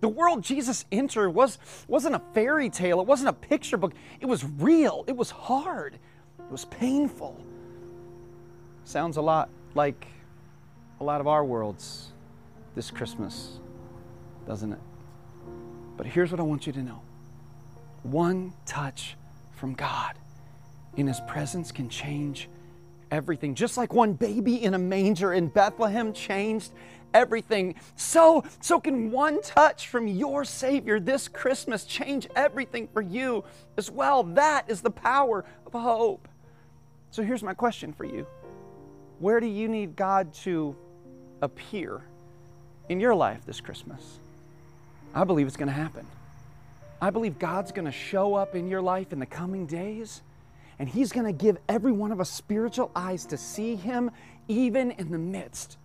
The 0.02 0.10
world 0.10 0.44
Jesus 0.44 0.86
entered 0.92 1.30
was, 1.30 1.60
wasn't 1.88 2.16
a 2.16 2.22
fairy 2.34 2.70
tale, 2.70 3.00
it 3.02 3.06
wasn't 3.06 3.30
a 3.30 3.34
picture 3.34 3.78
book. 3.78 3.94
It 4.20 4.26
was 4.26 4.44
real, 4.44 5.04
it 5.08 5.16
was 5.16 5.30
hard, 5.30 5.96
it 5.96 6.52
was 6.52 6.66
painful. 6.66 7.40
Sounds 8.86 9.18
a 9.18 9.22
lot 9.22 9.50
like 9.76 10.08
a 11.00 11.04
lot 11.04 11.22
of 11.22 11.28
our 11.28 11.46
worlds 11.46 12.14
this 12.76 12.90
Christmas, 12.90 13.60
doesn't 14.48 14.72
it? 14.72 14.80
But 15.98 16.08
here's 16.08 16.32
what 16.32 16.40
I 16.40 16.44
want 16.44 16.66
you 16.66 16.74
to 16.74 16.82
know 16.82 17.02
one 18.04 18.54
touch 18.66 19.18
from 19.52 19.74
God 19.74 20.16
in 20.98 21.08
His 21.08 21.20
presence 21.22 21.72
can 21.72 21.90
change 21.90 22.50
everything. 23.12 23.56
Just 23.56 23.78
like 23.78 23.94
one 23.94 24.14
baby 24.14 24.64
in 24.64 24.74
a 24.74 24.80
manger 24.80 25.34
in 25.34 25.48
Bethlehem 25.48 26.14
changed 26.14 26.72
everything, 27.14 27.76
so, 27.96 28.44
so 28.62 28.80
can 28.80 29.12
one 29.12 29.42
touch 29.42 29.88
from 29.88 30.08
your 30.08 30.46
Savior 30.46 31.00
this 31.00 31.28
Christmas 31.28 31.86
change 31.86 32.28
everything 32.36 32.88
for 32.94 33.02
you 33.02 33.44
as 33.78 33.90
well. 33.90 34.24
That 34.24 34.70
is 34.70 34.82
the 34.82 34.92
power 34.92 35.44
of 35.66 35.74
hope. 35.74 36.28
So 37.12 37.24
here's 37.24 37.44
my 37.44 37.54
question 37.54 37.94
for 37.94 38.06
you 38.06 38.28
Where 39.20 39.40
do 39.40 39.48
you 39.48 39.68
need 39.68 39.96
God 39.96 40.34
to 40.46 40.76
appear 41.42 42.02
in 42.90 43.00
your 43.00 43.16
life 43.16 43.46
this 43.46 43.62
Christmas? 43.62 44.20
I 45.14 45.24
believe 45.24 45.48
it's 45.48 45.58
going 45.58 45.68
to 45.70 45.74
happen. 45.74 46.06
I 47.02 47.10
believe 47.10 47.40
God's 47.40 47.72
going 47.72 47.86
to 47.86 47.92
show 47.92 48.36
up 48.36 48.56
in 48.56 48.68
your 48.68 48.82
life 48.82 49.14
in 49.14 49.20
the 49.20 49.26
coming 49.26 49.66
days, 49.66 50.22
and 50.80 50.88
He's 50.90 51.12
going 51.12 51.26
to 51.26 51.34
give 51.34 51.58
every 51.68 51.92
one 51.92 52.12
of 52.12 52.20
us 52.20 52.30
spiritual 52.30 52.92
eyes 52.96 53.26
to 53.28 53.38
see 53.38 53.76
Him 53.76 54.10
even 54.48 54.92
in 54.92 55.12
the 55.12 55.18
midst 55.18 55.78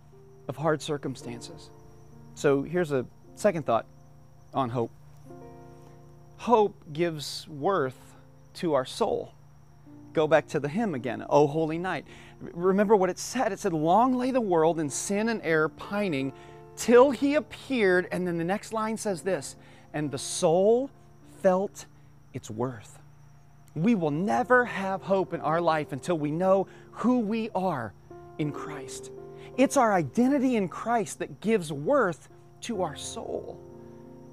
of 0.47 0.57
hard 0.57 0.81
circumstances. 0.81 1.69
So 2.33 2.63
here's 2.63 2.91
a 2.91 3.05
second 3.35 3.65
thought 3.65 3.85
on 4.53 4.69
hope 4.69 4.91
hope 6.37 6.75
gives 6.93 7.47
worth 7.47 8.15
to 8.55 8.73
our 8.73 8.85
soul. 8.85 9.33
Go 10.13 10.27
back 10.27 10.47
to 10.47 10.59
the 10.59 10.69
hymn 10.69 10.95
again, 10.95 11.25
O 11.29 11.47
Holy 11.47 11.77
Night. 11.77 12.05
Remember 12.39 12.95
what 12.95 13.09
it 13.09 13.19
said? 13.19 13.51
It 13.51 13.59
said, 13.59 13.73
Long 13.73 14.13
lay 14.13 14.31
the 14.31 14.41
world 14.41 14.79
in 14.79 14.89
sin 14.89 15.29
and 15.29 15.41
error, 15.43 15.69
pining, 15.69 16.31
till 16.77 17.11
he 17.11 17.35
appeared. 17.35 18.07
And 18.11 18.27
then 18.27 18.37
the 18.37 18.43
next 18.43 18.73
line 18.73 18.97
says 18.97 19.21
this, 19.21 19.55
and 19.93 20.11
the 20.11 20.17
soul 20.17 20.89
felt 21.41 21.85
its 22.33 22.49
worth. 22.49 22.99
We 23.75 23.93
will 23.93 24.11
never 24.11 24.65
have 24.65 25.01
hope 25.01 25.33
in 25.33 25.41
our 25.41 25.61
life 25.61 25.91
until 25.91 26.17
we 26.17 26.31
know 26.31 26.67
who 26.91 27.19
we 27.19 27.49
are 27.53 27.93
in 28.37 28.51
Christ. 28.51 29.11
It's 29.57 29.77
our 29.77 29.93
identity 29.93 30.55
in 30.55 30.67
Christ 30.67 31.19
that 31.19 31.41
gives 31.41 31.71
worth 31.71 32.29
to 32.61 32.81
our 32.81 32.95
soul. 32.95 33.59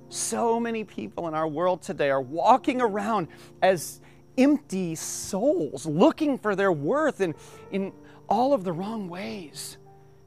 So 0.08 0.60
many 0.60 0.84
people 0.84 1.28
in 1.28 1.34
our 1.34 1.48
world 1.48 1.82
today 1.82 2.10
are 2.10 2.20
walking 2.20 2.80
around 2.80 3.28
as 3.62 4.00
empty 4.38 4.94
souls, 4.94 5.86
looking 5.86 6.38
for 6.38 6.54
their 6.54 6.72
worth 6.72 7.20
in, 7.20 7.34
in 7.70 7.92
all 8.28 8.52
of 8.52 8.64
the 8.64 8.72
wrong 8.72 9.08
ways. 9.08 9.78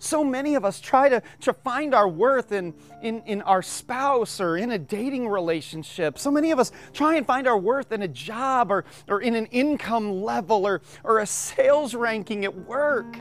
So 0.06 0.24
many 0.24 0.54
of 0.54 0.64
us 0.64 0.80
try 0.80 1.10
to, 1.10 1.24
to 1.42 1.52
find 1.52 1.96
our 1.96 2.08
worth 2.08 2.52
in, 2.52 2.76
in, 3.02 3.24
in 3.26 3.42
our 3.42 3.64
spouse 3.64 4.40
or 4.40 4.56
in 4.56 4.70
a 4.70 4.78
dating 4.78 5.28
relationship. 5.28 6.20
So 6.20 6.30
many 6.30 6.52
of 6.52 6.60
us 6.60 6.72
try 6.94 7.16
and 7.16 7.26
find 7.26 7.48
our 7.48 7.58
worth 7.58 7.92
in 7.92 8.04
a 8.04 8.08
job 8.08 8.72
or, 8.72 8.86
or 9.08 9.22
in 9.22 9.34
an 9.34 9.48
income 9.48 10.22
level 10.22 10.68
or, 10.68 10.84
or 11.04 11.20
a 11.20 11.26
sales 11.26 11.96
ranking 11.96 12.46
at 12.46 12.56
work. 12.68 13.18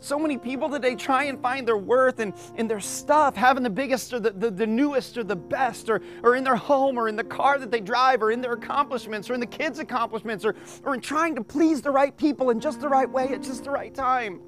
So 0.00 0.18
many 0.18 0.36
people 0.36 0.68
today 0.68 0.96
try 0.96 1.24
and 1.24 1.40
find 1.40 1.66
their 1.66 1.78
worth 1.78 2.18
in, 2.18 2.34
in 2.56 2.66
their 2.66 2.80
stuff, 2.80 3.36
having 3.36 3.62
the 3.62 3.70
biggest 3.70 4.12
or 4.12 4.18
the, 4.18 4.32
the, 4.32 4.50
the, 4.50 4.66
newest 4.66 5.16
or 5.16 5.22
the 5.22 5.36
best, 5.36 5.88
or, 5.88 6.02
or 6.24 6.34
in 6.34 6.42
their 6.42 6.56
home 6.56 6.98
or 6.98 7.08
in 7.08 7.14
the 7.14 7.22
car 7.22 7.56
that 7.56 7.70
they 7.70 7.80
drive, 7.80 8.20
or 8.20 8.32
in 8.32 8.40
their 8.40 8.54
accomplishments, 8.54 9.30
or 9.30 9.34
in 9.34 9.40
the 9.40 9.46
kids' 9.46 9.78
accomplishments, 9.78 10.44
or, 10.44 10.56
or 10.82 10.94
in 10.94 11.00
trying 11.00 11.36
to 11.36 11.44
please 11.44 11.82
the 11.82 11.90
right 11.90 12.16
people 12.16 12.50
in 12.50 12.58
just 12.58 12.80
the 12.80 12.88
right 12.88 13.08
way 13.08 13.28
at 13.28 13.42
just 13.42 13.62
the 13.62 13.70
right 13.70 13.94
time. 13.94 14.40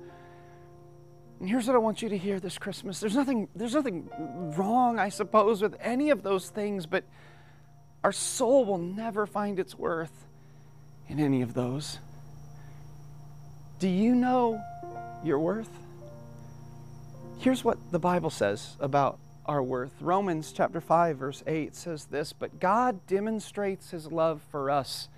And 1.41 1.49
here's 1.49 1.67
what 1.67 1.75
I 1.75 1.79
want 1.79 2.03
you 2.03 2.11
to 2.11 2.19
hear 2.19 2.39
this 2.39 2.59
Christmas. 2.59 3.01
There's 3.01 3.17
nothing, 3.17 3.49
there's 3.57 3.75
nothing 3.75 4.11
wrong, 4.57 4.99
I 4.99 5.09
suppose, 5.09 5.63
with 5.63 5.75
any 5.81 6.11
of 6.11 6.23
those 6.23 6.51
things, 6.51 6.85
but 6.85 7.05
our 8.05 8.13
soul 8.13 8.67
will 8.67 8.79
never 8.79 9.27
find 9.27 9.59
its 9.59 9.75
worth 9.75 10.27
in 11.09 11.19
any 11.19 11.41
of 11.41 11.55
those. 11.55 11.99
Do 13.79 13.89
you 13.89 14.15
know 14.15 14.63
your 15.25 15.39
worth? 15.39 15.71
Here's 17.39 17.65
what 17.65 17.79
the 17.91 17.99
Bible 17.99 18.29
says 18.29 18.77
about 18.79 19.19
our 19.47 19.63
worth. 19.63 19.95
Romans 20.03 20.53
chapter 20.53 20.83
5 20.83 21.17
verse 21.17 21.43
8 21.47 21.75
says 21.75 22.05
this, 22.05 22.35
"But 22.35 22.61
God 22.61 23.07
demonstrates 23.07 23.91
his 23.91 24.13
love 24.13 24.43
for 24.51 24.71
us 24.71 25.09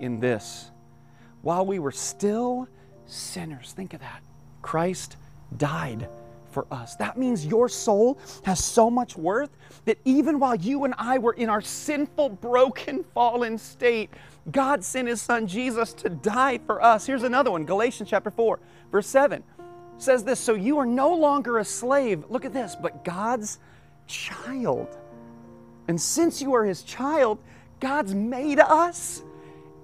in 0.00 0.18
this: 0.18 0.72
while 1.42 1.64
we 1.64 1.78
were 1.78 1.92
still 1.92 2.66
sinners, 3.06 3.72
think 3.72 3.94
of 3.94 4.00
that. 4.00 4.20
Christ 4.62 5.16
died 5.56 6.08
for 6.50 6.66
us. 6.70 6.96
That 6.96 7.16
means 7.16 7.46
your 7.46 7.68
soul 7.68 8.18
has 8.44 8.62
so 8.62 8.90
much 8.90 9.16
worth 9.16 9.50
that 9.84 9.98
even 10.04 10.38
while 10.38 10.56
you 10.56 10.84
and 10.84 10.94
I 10.98 11.18
were 11.18 11.32
in 11.32 11.48
our 11.48 11.60
sinful, 11.60 12.30
broken, 12.30 13.04
fallen 13.14 13.56
state, 13.58 14.10
God 14.50 14.84
sent 14.84 15.08
his 15.08 15.22
son 15.22 15.46
Jesus 15.46 15.92
to 15.94 16.08
die 16.08 16.58
for 16.58 16.82
us. 16.82 17.06
Here's 17.06 17.22
another 17.22 17.50
one 17.50 17.64
Galatians 17.64 18.08
chapter 18.08 18.30
4, 18.30 18.58
verse 18.90 19.06
7 19.06 19.42
says 19.98 20.24
this 20.24 20.40
So 20.40 20.54
you 20.54 20.78
are 20.78 20.86
no 20.86 21.14
longer 21.14 21.58
a 21.58 21.64
slave, 21.64 22.24
look 22.28 22.44
at 22.44 22.52
this, 22.52 22.76
but 22.80 23.04
God's 23.04 23.58
child. 24.06 24.96
And 25.88 26.00
since 26.00 26.40
you 26.40 26.54
are 26.54 26.64
his 26.64 26.82
child, 26.82 27.38
God's 27.80 28.14
made 28.14 28.60
us 28.60 29.22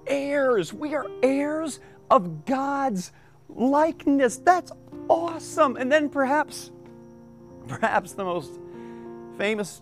heirs. 0.05 0.73
We 0.73 0.95
are 0.95 1.07
heirs 1.21 1.79
of 2.09 2.45
God's 2.45 3.11
likeness. 3.49 4.37
That's 4.37 4.71
awesome. 5.09 5.75
And 5.77 5.91
then 5.91 6.09
perhaps, 6.09 6.71
perhaps 7.67 8.13
the 8.13 8.23
most 8.23 8.51
famous 9.37 9.81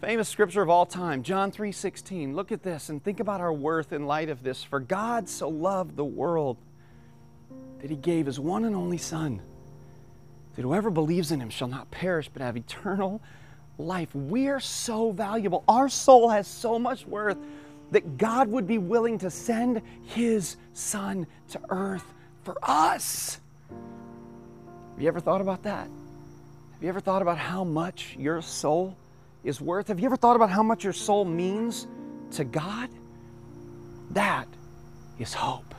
famous 0.00 0.28
scripture 0.30 0.62
of 0.62 0.70
all 0.70 0.86
time 0.86 1.22
john 1.22 1.52
3.16 1.52 2.34
look 2.34 2.52
at 2.52 2.62
this 2.62 2.88
and 2.88 3.02
think 3.04 3.20
about 3.20 3.40
our 3.40 3.52
worth 3.52 3.92
in 3.92 4.06
light 4.06 4.30
of 4.30 4.42
this 4.42 4.62
for 4.62 4.80
god 4.80 5.28
so 5.28 5.48
loved 5.48 5.94
the 5.96 6.04
world 6.04 6.56
that 7.80 7.90
he 7.90 7.96
gave 7.96 8.24
his 8.26 8.40
one 8.40 8.64
and 8.64 8.74
only 8.74 8.96
son 8.96 9.42
that 10.56 10.62
whoever 10.62 10.88
believes 10.88 11.32
in 11.32 11.40
him 11.40 11.50
shall 11.50 11.68
not 11.68 11.90
perish 11.90 12.30
but 12.32 12.40
have 12.40 12.56
eternal 12.56 13.20
life 13.76 14.08
we're 14.14 14.60
so 14.60 15.10
valuable 15.10 15.64
our 15.68 15.88
soul 15.88 16.30
has 16.30 16.46
so 16.46 16.78
much 16.78 17.04
worth 17.04 17.36
that 17.90 18.16
god 18.16 18.48
would 18.48 18.66
be 18.66 18.78
willing 18.78 19.18
to 19.18 19.28
send 19.30 19.82
his 20.06 20.56
son 20.72 21.26
to 21.48 21.60
earth 21.68 22.04
for 22.44 22.56
us 22.62 23.40
have 25.00 25.04
you 25.04 25.08
ever 25.08 25.20
thought 25.20 25.40
about 25.40 25.62
that? 25.62 25.88
Have 26.74 26.82
you 26.82 26.90
ever 26.90 27.00
thought 27.00 27.22
about 27.22 27.38
how 27.38 27.64
much 27.64 28.14
your 28.18 28.42
soul 28.42 28.98
is 29.42 29.58
worth? 29.58 29.88
Have 29.88 29.98
you 29.98 30.04
ever 30.04 30.16
thought 30.16 30.36
about 30.36 30.50
how 30.50 30.62
much 30.62 30.84
your 30.84 30.92
soul 30.92 31.24
means 31.24 31.86
to 32.32 32.44
God? 32.44 32.90
That 34.10 34.46
is 35.18 35.32
hope. 35.32 35.74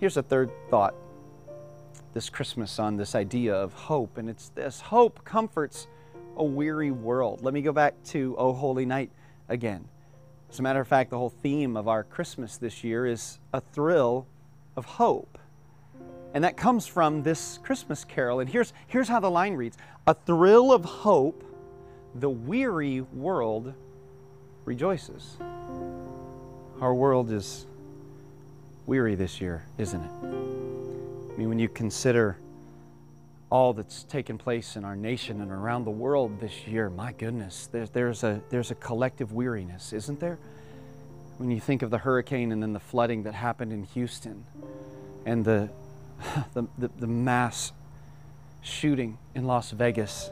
Here's 0.00 0.16
a 0.16 0.22
third 0.24 0.50
thought 0.68 0.96
this 2.12 2.28
Christmas 2.28 2.80
on 2.80 2.96
this 2.96 3.14
idea 3.14 3.54
of 3.54 3.72
hope, 3.72 4.18
and 4.18 4.28
it's 4.28 4.48
this 4.48 4.80
hope 4.80 5.24
comforts 5.24 5.86
a 6.36 6.44
weary 6.44 6.90
world. 6.90 7.42
Let 7.42 7.54
me 7.54 7.62
go 7.62 7.72
back 7.72 7.94
to 8.06 8.34
O 8.38 8.52
Holy 8.52 8.86
Night 8.86 9.10
again. 9.48 9.86
As 10.50 10.58
a 10.58 10.62
matter 10.62 10.80
of 10.80 10.88
fact, 10.88 11.10
the 11.10 11.18
whole 11.18 11.32
theme 11.42 11.76
of 11.76 11.88
our 11.88 12.04
Christmas 12.04 12.58
this 12.58 12.84
year 12.84 13.06
is 13.06 13.38
a 13.52 13.60
thrill 13.60 14.26
of 14.76 14.84
hope. 14.84 15.38
And 16.34 16.44
that 16.44 16.56
comes 16.56 16.86
from 16.86 17.22
this 17.22 17.58
Christmas 17.62 18.04
carol. 18.04 18.40
And 18.40 18.48
here's, 18.48 18.72
here's 18.86 19.08
how 19.08 19.20
the 19.20 19.30
line 19.30 19.54
reads 19.54 19.76
A 20.06 20.14
thrill 20.14 20.72
of 20.72 20.84
hope, 20.84 21.44
the 22.14 22.30
weary 22.30 23.00
world 23.00 23.74
rejoices. 24.64 25.36
Our 26.80 26.94
world 26.94 27.30
is 27.30 27.66
weary 28.86 29.14
this 29.14 29.40
year, 29.40 29.64
isn't 29.78 30.02
it? 30.02 30.10
I 30.22 31.38
mean, 31.38 31.48
when 31.48 31.58
you 31.58 31.68
consider 31.68 32.36
all 33.52 33.74
that's 33.74 34.04
taken 34.04 34.38
place 34.38 34.76
in 34.76 34.84
our 34.84 34.96
nation 34.96 35.42
and 35.42 35.52
around 35.52 35.84
the 35.84 35.90
world 35.90 36.40
this 36.40 36.66
year, 36.66 36.88
my 36.88 37.12
goodness, 37.12 37.68
there's, 37.70 37.90
there's, 37.90 38.24
a, 38.24 38.40
there's 38.48 38.70
a 38.70 38.74
collective 38.74 39.32
weariness, 39.32 39.92
isn't 39.92 40.18
there? 40.20 40.38
When 41.36 41.50
you 41.50 41.60
think 41.60 41.82
of 41.82 41.90
the 41.90 41.98
hurricane 41.98 42.50
and 42.50 42.62
then 42.62 42.72
the 42.72 42.80
flooding 42.80 43.24
that 43.24 43.34
happened 43.34 43.70
in 43.70 43.84
Houston 43.84 44.46
and 45.26 45.44
the, 45.44 45.68
the, 46.54 46.66
the, 46.78 46.90
the 46.98 47.06
mass 47.06 47.72
shooting 48.62 49.18
in 49.34 49.44
Las 49.44 49.70
Vegas 49.70 50.30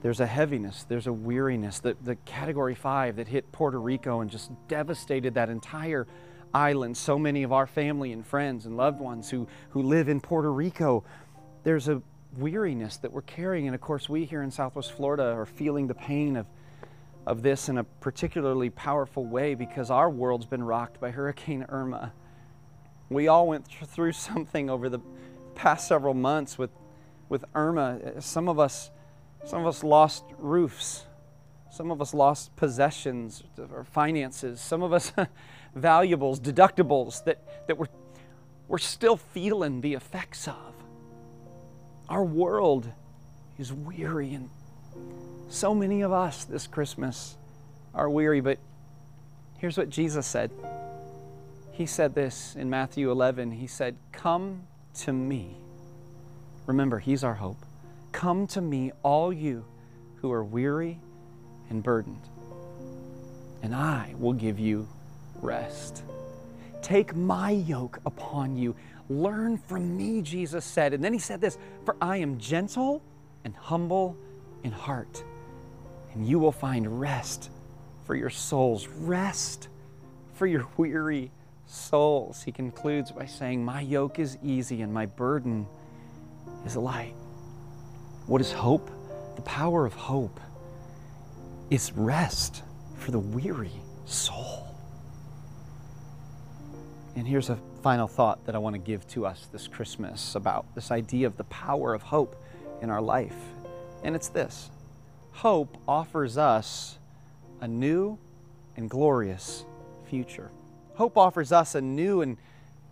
there's 0.00 0.18
a 0.18 0.26
heaviness, 0.26 0.84
there's 0.88 1.06
a 1.06 1.12
weariness. 1.12 1.78
The, 1.78 1.96
the 2.02 2.16
category 2.16 2.74
five 2.74 3.16
that 3.16 3.28
hit 3.28 3.52
Puerto 3.52 3.80
Rico 3.80 4.20
and 4.20 4.28
just 4.28 4.50
devastated 4.66 5.34
that 5.34 5.48
entire 5.48 6.08
island. 6.52 6.96
So 6.96 7.20
many 7.20 7.44
of 7.44 7.52
our 7.52 7.68
family 7.68 8.12
and 8.12 8.26
friends 8.26 8.66
and 8.66 8.76
loved 8.76 8.98
ones 8.98 9.30
who, 9.30 9.46
who 9.70 9.82
live 9.82 10.08
in 10.08 10.20
Puerto 10.20 10.52
Rico, 10.52 11.04
there's 11.62 11.86
a 11.86 12.02
weariness 12.36 12.96
that 12.98 13.12
we're 13.12 13.22
carrying. 13.22 13.66
And 13.66 13.74
of 13.74 13.80
course, 13.80 14.08
we 14.08 14.24
here 14.24 14.42
in 14.42 14.50
Southwest 14.50 14.92
Florida 14.92 15.24
are 15.24 15.46
feeling 15.46 15.86
the 15.86 15.94
pain 15.94 16.36
of, 16.36 16.46
of 17.26 17.42
this 17.42 17.68
in 17.68 17.78
a 17.78 17.84
particularly 17.84 18.70
powerful 18.70 19.24
way 19.24 19.54
because 19.54 19.90
our 19.90 20.10
world's 20.10 20.46
been 20.46 20.62
rocked 20.62 21.00
by 21.00 21.10
Hurricane 21.10 21.66
Irma. 21.68 22.12
We 23.08 23.28
all 23.28 23.46
went 23.46 23.66
through 23.66 24.12
something 24.12 24.70
over 24.70 24.88
the 24.88 25.00
past 25.54 25.86
several 25.86 26.14
months 26.14 26.56
with, 26.56 26.70
with 27.28 27.44
Irma. 27.54 28.20
Some 28.20 28.48
of 28.48 28.58
us, 28.58 28.90
some 29.44 29.60
of 29.60 29.66
us 29.66 29.84
lost 29.84 30.24
roofs. 30.38 31.04
Some 31.70 31.90
of 31.90 32.02
us 32.02 32.12
lost 32.12 32.54
possessions 32.56 33.42
or 33.58 33.84
finances. 33.84 34.60
Some 34.60 34.82
of 34.82 34.92
us 34.92 35.12
valuables, 35.74 36.40
deductibles 36.40 37.24
that, 37.24 37.66
that 37.66 37.78
we're, 37.78 37.86
we're 38.68 38.78
still 38.78 39.16
feeling 39.16 39.80
the 39.80 39.94
effects 39.94 40.48
of. 40.48 40.71
Our 42.08 42.24
world 42.24 42.88
is 43.58 43.72
weary, 43.72 44.34
and 44.34 44.50
so 45.48 45.74
many 45.74 46.02
of 46.02 46.12
us 46.12 46.44
this 46.44 46.66
Christmas 46.66 47.36
are 47.94 48.08
weary. 48.08 48.40
But 48.40 48.58
here's 49.58 49.76
what 49.78 49.90
Jesus 49.90 50.26
said 50.26 50.50
He 51.72 51.86
said 51.86 52.14
this 52.14 52.56
in 52.56 52.68
Matthew 52.70 53.10
11 53.10 53.52
He 53.52 53.66
said, 53.66 53.96
Come 54.12 54.62
to 55.00 55.12
me. 55.12 55.56
Remember, 56.66 56.98
He's 56.98 57.24
our 57.24 57.34
hope. 57.34 57.64
Come 58.12 58.46
to 58.48 58.60
me, 58.60 58.92
all 59.02 59.32
you 59.32 59.64
who 60.16 60.30
are 60.30 60.44
weary 60.44 61.00
and 61.70 61.82
burdened, 61.82 62.28
and 63.62 63.74
I 63.74 64.14
will 64.18 64.34
give 64.34 64.58
you 64.58 64.86
rest. 65.40 66.02
Take 66.82 67.14
my 67.14 67.50
yoke 67.50 68.00
upon 68.04 68.56
you. 68.56 68.74
Learn 69.20 69.58
from 69.58 69.96
me, 69.96 70.22
Jesus 70.22 70.64
said. 70.64 70.94
And 70.94 71.04
then 71.04 71.12
he 71.12 71.18
said 71.18 71.40
this 71.40 71.58
For 71.84 71.96
I 72.00 72.18
am 72.18 72.38
gentle 72.38 73.02
and 73.44 73.54
humble 73.54 74.16
in 74.62 74.72
heart, 74.72 75.22
and 76.14 76.26
you 76.26 76.38
will 76.38 76.52
find 76.52 77.00
rest 77.00 77.50
for 78.06 78.14
your 78.14 78.30
souls. 78.30 78.88
Rest 78.88 79.68
for 80.34 80.46
your 80.46 80.66
weary 80.76 81.30
souls. 81.66 82.42
He 82.42 82.52
concludes 82.52 83.10
by 83.12 83.26
saying, 83.26 83.64
My 83.64 83.80
yoke 83.80 84.18
is 84.18 84.38
easy 84.42 84.82
and 84.82 84.92
my 84.92 85.06
burden 85.06 85.66
is 86.64 86.76
light. 86.76 87.14
What 88.26 88.40
is 88.40 88.52
hope? 88.52 88.90
The 89.36 89.42
power 89.42 89.86
of 89.86 89.94
hope 89.94 90.38
is 91.70 91.92
rest 91.92 92.62
for 92.98 93.10
the 93.10 93.18
weary 93.18 93.72
soul. 94.04 94.71
And 97.14 97.28
here's 97.28 97.50
a 97.50 97.58
final 97.82 98.08
thought 98.08 98.44
that 98.46 98.54
I 98.54 98.58
want 98.58 98.74
to 98.74 98.78
give 98.78 99.06
to 99.08 99.26
us 99.26 99.48
this 99.52 99.68
Christmas 99.68 100.34
about 100.34 100.74
this 100.74 100.90
idea 100.90 101.26
of 101.26 101.36
the 101.36 101.44
power 101.44 101.92
of 101.92 102.02
hope 102.02 102.42
in 102.80 102.88
our 102.88 103.02
life. 103.02 103.36
And 104.02 104.16
it's 104.16 104.28
this 104.28 104.70
hope 105.32 105.78
offers 105.88 106.36
us 106.36 106.98
a 107.60 107.68
new 107.68 108.18
and 108.76 108.88
glorious 108.88 109.64
future. 110.04 110.50
Hope 110.94 111.16
offers 111.16 111.52
us 111.52 111.74
a 111.74 111.80
new 111.80 112.20
and 112.20 112.36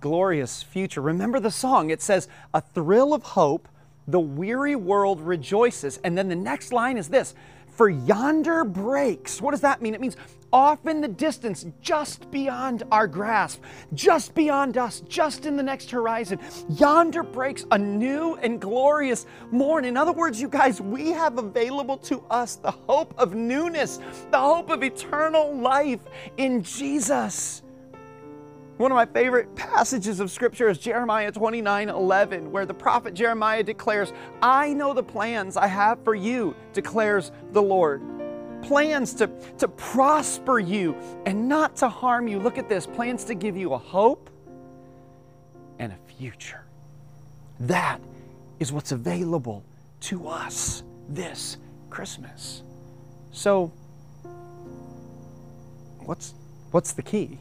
glorious 0.00 0.62
future. 0.62 1.00
Remember 1.00 1.40
the 1.40 1.50
song, 1.50 1.90
it 1.90 2.02
says, 2.02 2.28
A 2.54 2.60
thrill 2.60 3.12
of 3.12 3.22
hope, 3.22 3.68
the 4.08 4.20
weary 4.20 4.76
world 4.76 5.20
rejoices. 5.20 5.98
And 6.02 6.16
then 6.16 6.28
the 6.28 6.36
next 6.36 6.72
line 6.72 6.96
is 6.96 7.08
this 7.08 7.34
For 7.70 7.88
yonder 7.88 8.64
breaks. 8.64 9.40
What 9.40 9.52
does 9.52 9.60
that 9.62 9.80
mean? 9.80 9.94
It 9.94 10.00
means 10.00 10.16
off 10.52 10.86
in 10.86 11.00
the 11.00 11.08
distance, 11.08 11.64
just 11.80 12.30
beyond 12.30 12.82
our 12.90 13.06
grasp, 13.06 13.62
just 13.94 14.34
beyond 14.34 14.76
us, 14.76 15.00
just 15.08 15.46
in 15.46 15.56
the 15.56 15.62
next 15.62 15.90
horizon. 15.90 16.38
Yonder 16.68 17.22
breaks 17.22 17.64
a 17.70 17.78
new 17.78 18.34
and 18.36 18.60
glorious 18.60 19.26
morn. 19.50 19.84
In 19.84 19.96
other 19.96 20.12
words, 20.12 20.40
you 20.40 20.48
guys, 20.48 20.80
we 20.80 21.10
have 21.10 21.38
available 21.38 21.96
to 21.98 22.20
us 22.30 22.56
the 22.56 22.70
hope 22.70 23.14
of 23.16 23.34
newness, 23.34 24.00
the 24.30 24.38
hope 24.38 24.70
of 24.70 24.83
eternal 24.83 25.54
life 25.56 26.00
in 26.37 26.62
Jesus. 26.62 27.62
One 28.81 28.90
of 28.90 28.97
my 28.97 29.05
favorite 29.05 29.55
passages 29.57 30.21
of 30.21 30.31
scripture 30.31 30.71
is 30.71 30.79
Jeremiah 30.79 31.31
29 31.31 31.90
11, 31.90 32.51
where 32.51 32.64
the 32.64 32.73
prophet 32.73 33.12
Jeremiah 33.12 33.62
declares, 33.62 34.14
I 34.40 34.73
know 34.73 34.95
the 34.95 35.03
plans 35.03 35.59
I 35.59 35.66
have 35.66 36.03
for 36.03 36.14
you, 36.14 36.57
declares 36.73 37.31
the 37.53 37.61
Lord 37.61 38.01
plans 38.62 39.12
to, 39.16 39.27
to 39.59 39.69
prosper 39.69 40.59
you 40.59 40.97
and 41.27 41.47
not 41.47 41.77
to 41.77 41.90
harm 41.90 42.27
you. 42.27 42.38
Look 42.38 42.57
at 42.57 42.71
this 42.71 42.87
plans 42.87 43.25
to 43.25 43.35
give 43.35 43.55
you 43.55 43.75
a 43.75 43.79
hope 43.79 44.31
and 45.79 45.93
a 45.93 46.12
future. 46.16 46.64
That 47.61 48.01
is 48.61 48.73
what's 48.73 48.93
available 48.93 49.62
to 50.05 50.27
us 50.27 50.85
this 51.07 51.59
Christmas. 51.90 52.62
So, 53.31 53.75
what's, 55.99 56.33
what's 56.71 56.93
the 56.93 57.03
key? 57.03 57.38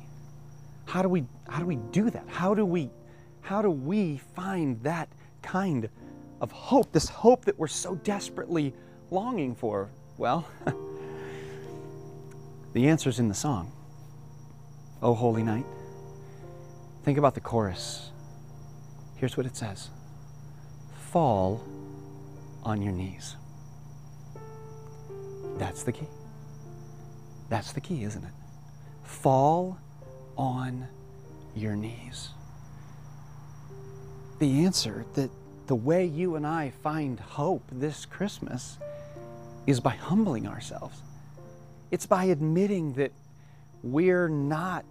How 0.89 1.01
do 1.01 1.09
we, 1.09 1.23
how 1.47 1.59
do, 1.59 1.65
we 1.65 1.77
do 1.91 2.09
that? 2.09 2.25
How 2.27 2.53
do 2.53 2.65
we, 2.65 2.89
how 3.41 3.61
do 3.61 3.69
we 3.69 4.17
find 4.35 4.81
that 4.83 5.07
kind 5.41 5.87
of 6.41 6.51
hope, 6.51 6.91
this 6.91 7.07
hope 7.07 7.45
that 7.45 7.57
we're 7.57 7.67
so 7.67 7.95
desperately 7.95 8.73
longing 9.11 9.55
for? 9.55 9.89
Well, 10.17 10.47
The 12.73 12.87
answer's 12.87 13.19
in 13.19 13.27
the 13.27 13.33
song. 13.33 13.71
Oh, 15.01 15.13
holy 15.13 15.43
night. 15.43 15.65
Think 17.03 17.17
about 17.17 17.33
the 17.33 17.41
chorus. 17.41 18.11
Here's 19.15 19.35
what 19.35 19.45
it 19.45 19.55
says 19.55 19.89
Fall 21.11 21.63
on 22.63 22.81
your 22.81 22.93
knees. 22.93 23.35
That's 25.57 25.83
the 25.83 25.91
key. 25.91 26.07
That's 27.49 27.73
the 27.73 27.81
key, 27.81 28.03
isn't 28.03 28.23
it? 28.23 28.31
Fall 29.03 29.79
on 30.39 30.87
your 31.53 31.75
knees. 31.75 32.29
The 34.39 34.63
answer 34.63 35.05
that 35.15 35.29
the 35.67 35.75
way 35.75 36.05
you 36.05 36.35
and 36.35 36.47
I 36.47 36.71
find 36.81 37.19
hope 37.19 37.61
this 37.71 38.05
Christmas 38.05 38.77
is 39.67 39.81
by 39.81 39.91
humbling 39.91 40.47
ourselves. 40.47 41.03
It's 41.91 42.05
by 42.05 42.25
admitting 42.25 42.93
that 42.93 43.11
we're 43.83 44.29
not 44.29 44.85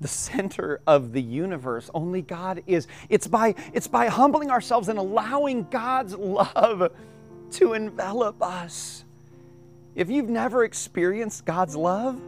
the 0.00 0.08
center 0.08 0.80
of 0.86 1.12
the 1.12 1.22
universe. 1.22 1.88
Only 1.94 2.20
God 2.20 2.62
is. 2.66 2.86
It's 3.08 3.26
by, 3.26 3.54
it's 3.72 3.88
by 3.88 4.08
humbling 4.08 4.50
ourselves 4.50 4.88
and 4.88 4.98
allowing 4.98 5.66
God's 5.70 6.14
love 6.14 6.92
to 7.52 7.72
envelop 7.72 8.42
us. 8.42 9.04
If 9.94 10.10
you've 10.10 10.28
never 10.28 10.64
experienced 10.64 11.46
God's 11.46 11.76
love, 11.76 12.20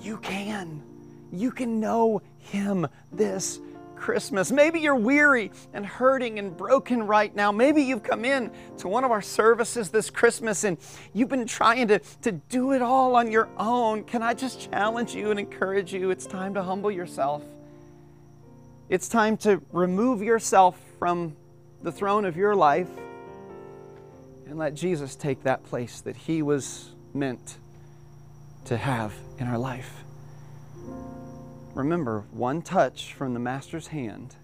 you 0.00 0.16
can. 0.18 0.87
You 1.32 1.50
can 1.50 1.80
know 1.80 2.22
Him 2.38 2.86
this 3.12 3.60
Christmas. 3.98 4.50
Maybe 4.50 4.80
you're 4.80 4.94
weary 4.96 5.50
and 5.74 5.84
hurting 5.84 6.38
and 6.38 6.56
broken 6.56 7.06
right 7.06 7.34
now. 7.34 7.52
Maybe 7.52 7.82
you've 7.82 8.02
come 8.02 8.24
in 8.24 8.50
to 8.78 8.88
one 8.88 9.04
of 9.04 9.10
our 9.10 9.20
services 9.20 9.90
this 9.90 10.08
Christmas 10.08 10.64
and 10.64 10.78
you've 11.12 11.28
been 11.28 11.46
trying 11.46 11.88
to, 11.88 11.98
to 12.22 12.32
do 12.32 12.72
it 12.72 12.80
all 12.80 13.16
on 13.16 13.30
your 13.30 13.48
own. 13.58 14.04
Can 14.04 14.22
I 14.22 14.34
just 14.34 14.70
challenge 14.70 15.14
you 15.14 15.30
and 15.30 15.38
encourage 15.38 15.92
you? 15.92 16.10
It's 16.10 16.26
time 16.26 16.54
to 16.54 16.62
humble 16.62 16.90
yourself. 16.90 17.42
It's 18.88 19.08
time 19.08 19.36
to 19.38 19.60
remove 19.72 20.22
yourself 20.22 20.80
from 20.98 21.36
the 21.82 21.92
throne 21.92 22.24
of 22.24 22.36
your 22.36 22.54
life 22.54 22.88
and 24.46 24.58
let 24.58 24.74
Jesus 24.74 25.14
take 25.14 25.42
that 25.42 25.64
place 25.64 26.00
that 26.00 26.16
He 26.16 26.40
was 26.40 26.92
meant 27.12 27.58
to 28.64 28.76
have 28.76 29.12
in 29.38 29.46
our 29.46 29.58
life. 29.58 30.04
Remember, 31.78 32.24
one 32.32 32.60
touch 32.60 33.14
from 33.14 33.34
the 33.34 33.38
Master's 33.38 33.86
hand, 33.86 34.34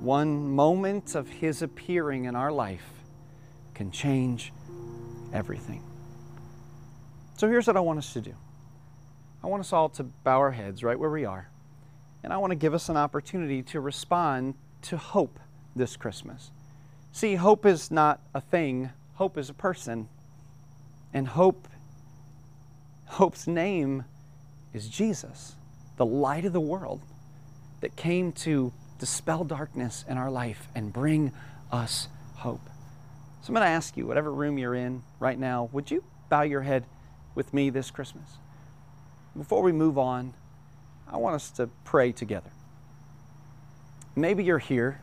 one 0.00 0.48
moment 0.48 1.14
of 1.14 1.28
His 1.28 1.60
appearing 1.60 2.24
in 2.24 2.34
our 2.34 2.50
life 2.50 2.88
can 3.74 3.90
change 3.90 4.50
everything. 5.34 5.82
So 7.36 7.46
here's 7.46 7.66
what 7.66 7.76
I 7.76 7.80
want 7.80 7.98
us 7.98 8.14
to 8.14 8.22
do 8.22 8.32
I 9.42 9.48
want 9.48 9.60
us 9.60 9.70
all 9.74 9.90
to 9.90 10.02
bow 10.02 10.38
our 10.38 10.52
heads 10.52 10.82
right 10.82 10.98
where 10.98 11.10
we 11.10 11.26
are, 11.26 11.50
and 12.22 12.32
I 12.32 12.38
want 12.38 12.52
to 12.52 12.56
give 12.56 12.72
us 12.72 12.88
an 12.88 12.96
opportunity 12.96 13.62
to 13.64 13.80
respond 13.80 14.54
to 14.84 14.96
hope 14.96 15.38
this 15.76 15.94
Christmas. 15.94 16.50
See, 17.12 17.34
hope 17.34 17.66
is 17.66 17.90
not 17.90 18.22
a 18.32 18.40
thing, 18.40 18.88
hope 19.16 19.36
is 19.36 19.50
a 19.50 19.54
person. 19.54 20.08
And 21.12 21.28
hope, 21.28 21.68
hope's 23.04 23.46
name 23.46 24.04
is 24.72 24.88
Jesus 24.88 25.56
the 25.96 26.06
light 26.06 26.44
of 26.44 26.52
the 26.52 26.60
world 26.60 27.00
that 27.80 27.96
came 27.96 28.32
to 28.32 28.72
dispel 28.98 29.44
darkness 29.44 30.04
in 30.08 30.16
our 30.16 30.30
life 30.30 30.68
and 30.74 30.92
bring 30.92 31.32
us 31.70 32.08
hope. 32.36 32.62
So 33.42 33.48
I'm 33.48 33.54
going 33.54 33.66
to 33.66 33.70
ask 33.70 33.96
you, 33.96 34.06
whatever 34.06 34.32
room 34.32 34.56
you're 34.56 34.74
in 34.74 35.02
right 35.20 35.38
now, 35.38 35.68
would 35.72 35.90
you 35.90 36.02
bow 36.30 36.42
your 36.42 36.62
head 36.62 36.84
with 37.34 37.52
me 37.52 37.70
this 37.70 37.90
Christmas? 37.90 38.38
Before 39.36 39.62
we 39.62 39.72
move 39.72 39.98
on, 39.98 40.34
I 41.06 41.18
want 41.18 41.34
us 41.34 41.50
to 41.52 41.68
pray 41.84 42.12
together. 42.12 42.50
Maybe 44.16 44.44
you're 44.44 44.58
here 44.58 45.00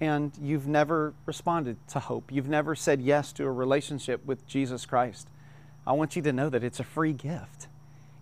and 0.00 0.32
you've 0.40 0.66
never 0.66 1.14
responded 1.26 1.76
to 1.88 2.00
hope. 2.00 2.32
You've 2.32 2.48
never 2.48 2.74
said 2.74 3.00
yes 3.00 3.32
to 3.34 3.44
a 3.44 3.52
relationship 3.52 4.26
with 4.26 4.46
Jesus 4.46 4.84
Christ. 4.84 5.28
I 5.86 5.92
want 5.92 6.16
you 6.16 6.22
to 6.22 6.32
know 6.32 6.50
that 6.50 6.62
it's 6.62 6.80
a 6.80 6.84
free 6.84 7.12
gift 7.12 7.68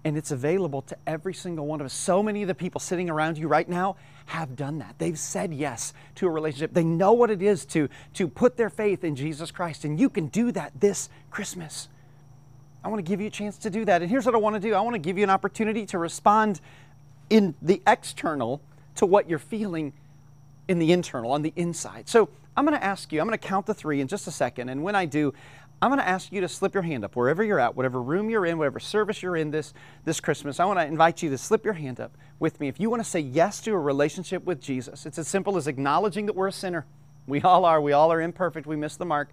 and 0.05 0.17
it's 0.17 0.31
available 0.31 0.83
to 0.83 0.97
every 1.07 1.35
single 1.35 1.67
one 1.67 1.81
of 1.81 1.87
us. 1.87 1.93
So 1.93 2.23
many 2.23 2.43
of 2.43 2.49
the 2.49 2.55
people 2.55 2.81
sitting 2.81 3.11
around 3.11 3.37
you 3.37 3.49
right 3.49 3.69
now 3.69 3.97
have 4.27 4.57
done 4.57 4.79
that. 4.79 4.95
They've 4.99 5.19
said 5.19 5.53
yes 5.53 5.93
to 6.17 6.27
a 6.27 6.31
relationship. 6.31 6.73
They 6.73 6.85
know 6.85 7.13
what 7.13 7.31
it 7.31 7.43
is 7.43 7.67
to, 7.67 7.89
to 8.15 8.29
put 8.29 8.57
their 8.57 8.71
faith 8.71 9.05
in 9.05 9.15
Jesus 9.17 9.51
Christ, 9.51 9.85
and 9.85 10.01
you 10.01 10.09
can 10.09 10.29
do 10.29 10.53
that 10.53 10.73
this 10.81 11.11
Christmas. 11.31 11.89
I 12.83 12.89
want 12.89 13.05
to 13.05 13.09
give 13.09 13.21
you 13.21 13.27
a 13.27 13.31
chance 13.31 13.59
to 13.59 13.71
do 13.71 13.85
that. 13.85 14.01
And 14.01 14.11
here's 14.11 14.25
what 14.25 14.35
I 14.35 14.39
want 14.39 14.57
to 14.57 14.61
do 14.61 14.75
I 14.75 14.81
want 14.81 14.95
to 14.95 15.01
give 15.01 15.19
you 15.19 15.25
an 15.25 15.31
opportunity 15.31 15.85
to 15.87 15.99
respond 15.99 16.61
in 17.29 17.55
the 17.61 17.83
external 17.87 18.61
to 18.97 19.07
what 19.07 19.29
you're 19.29 19.39
feeling 19.39 19.93
in 20.69 20.79
the 20.79 20.93
internal, 20.93 21.33
on 21.33 21.43
the 21.43 21.53
inside. 21.57 22.09
So 22.09 22.29
I'm 22.57 22.65
going 22.65 22.79
to 22.79 22.85
ask 22.85 23.13
you, 23.13 23.21
I'm 23.21 23.27
going 23.27 23.39
to 23.39 23.47
count 23.47 23.67
the 23.67 23.75
three 23.75 24.01
in 24.01 24.09
just 24.09 24.27
a 24.27 24.31
second. 24.31 24.69
And 24.69 24.83
when 24.83 24.95
I 24.95 25.05
do, 25.05 25.33
I'm 25.83 25.91
going 25.91 25.99
to 25.99 26.09
ask 26.09 26.31
you 26.31 26.41
to 26.43 26.49
slip 26.49 26.75
your 26.75 26.83
hand 26.83 27.05
up 27.05 27.17
wherever 27.17 27.43
you're 27.43 27.59
at, 27.59 27.75
whatever 27.75 28.03
room 28.03 28.29
you're 28.29 28.45
in, 28.45 28.59
whatever 28.59 28.79
service 28.79 29.23
you're 29.23 29.37
in 29.37 29.51
this, 29.51 29.73
this 30.05 30.21
Christmas. 30.21 30.61
I 30.61 30.67
want 30.67 30.79
to 30.79 30.85
invite 30.85 31.23
you 31.23 31.31
to 31.31 31.39
slip 31.39 31.65
your 31.65 31.75
hand 31.75 32.01
up 32.01 32.17
with 32.39 32.61
me. 32.61 32.69
If 32.69 32.79
you 32.79 32.91
want 32.91 33.03
to 33.03 33.09
say 33.09 33.21
yes 33.21 33.61
to 33.63 33.73
a 33.73 33.79
relationship 33.79 34.45
with 34.45 34.61
Jesus, 34.61 35.07
it's 35.07 35.19
as 35.19 35.27
simple 35.27 35.57
as 35.57 35.67
acknowledging 35.67 36.27
that 36.27 36.35
we're 36.37 36.49
a 36.49 36.53
sinner. 36.53 36.87
We 37.27 37.41
all 37.41 37.65
are. 37.65 37.81
We 37.81 37.93
all 37.93 38.13
are 38.13 38.21
imperfect. 38.21 38.67
We 38.67 38.77
miss 38.77 38.97
the 38.97 39.07
mark. 39.07 39.31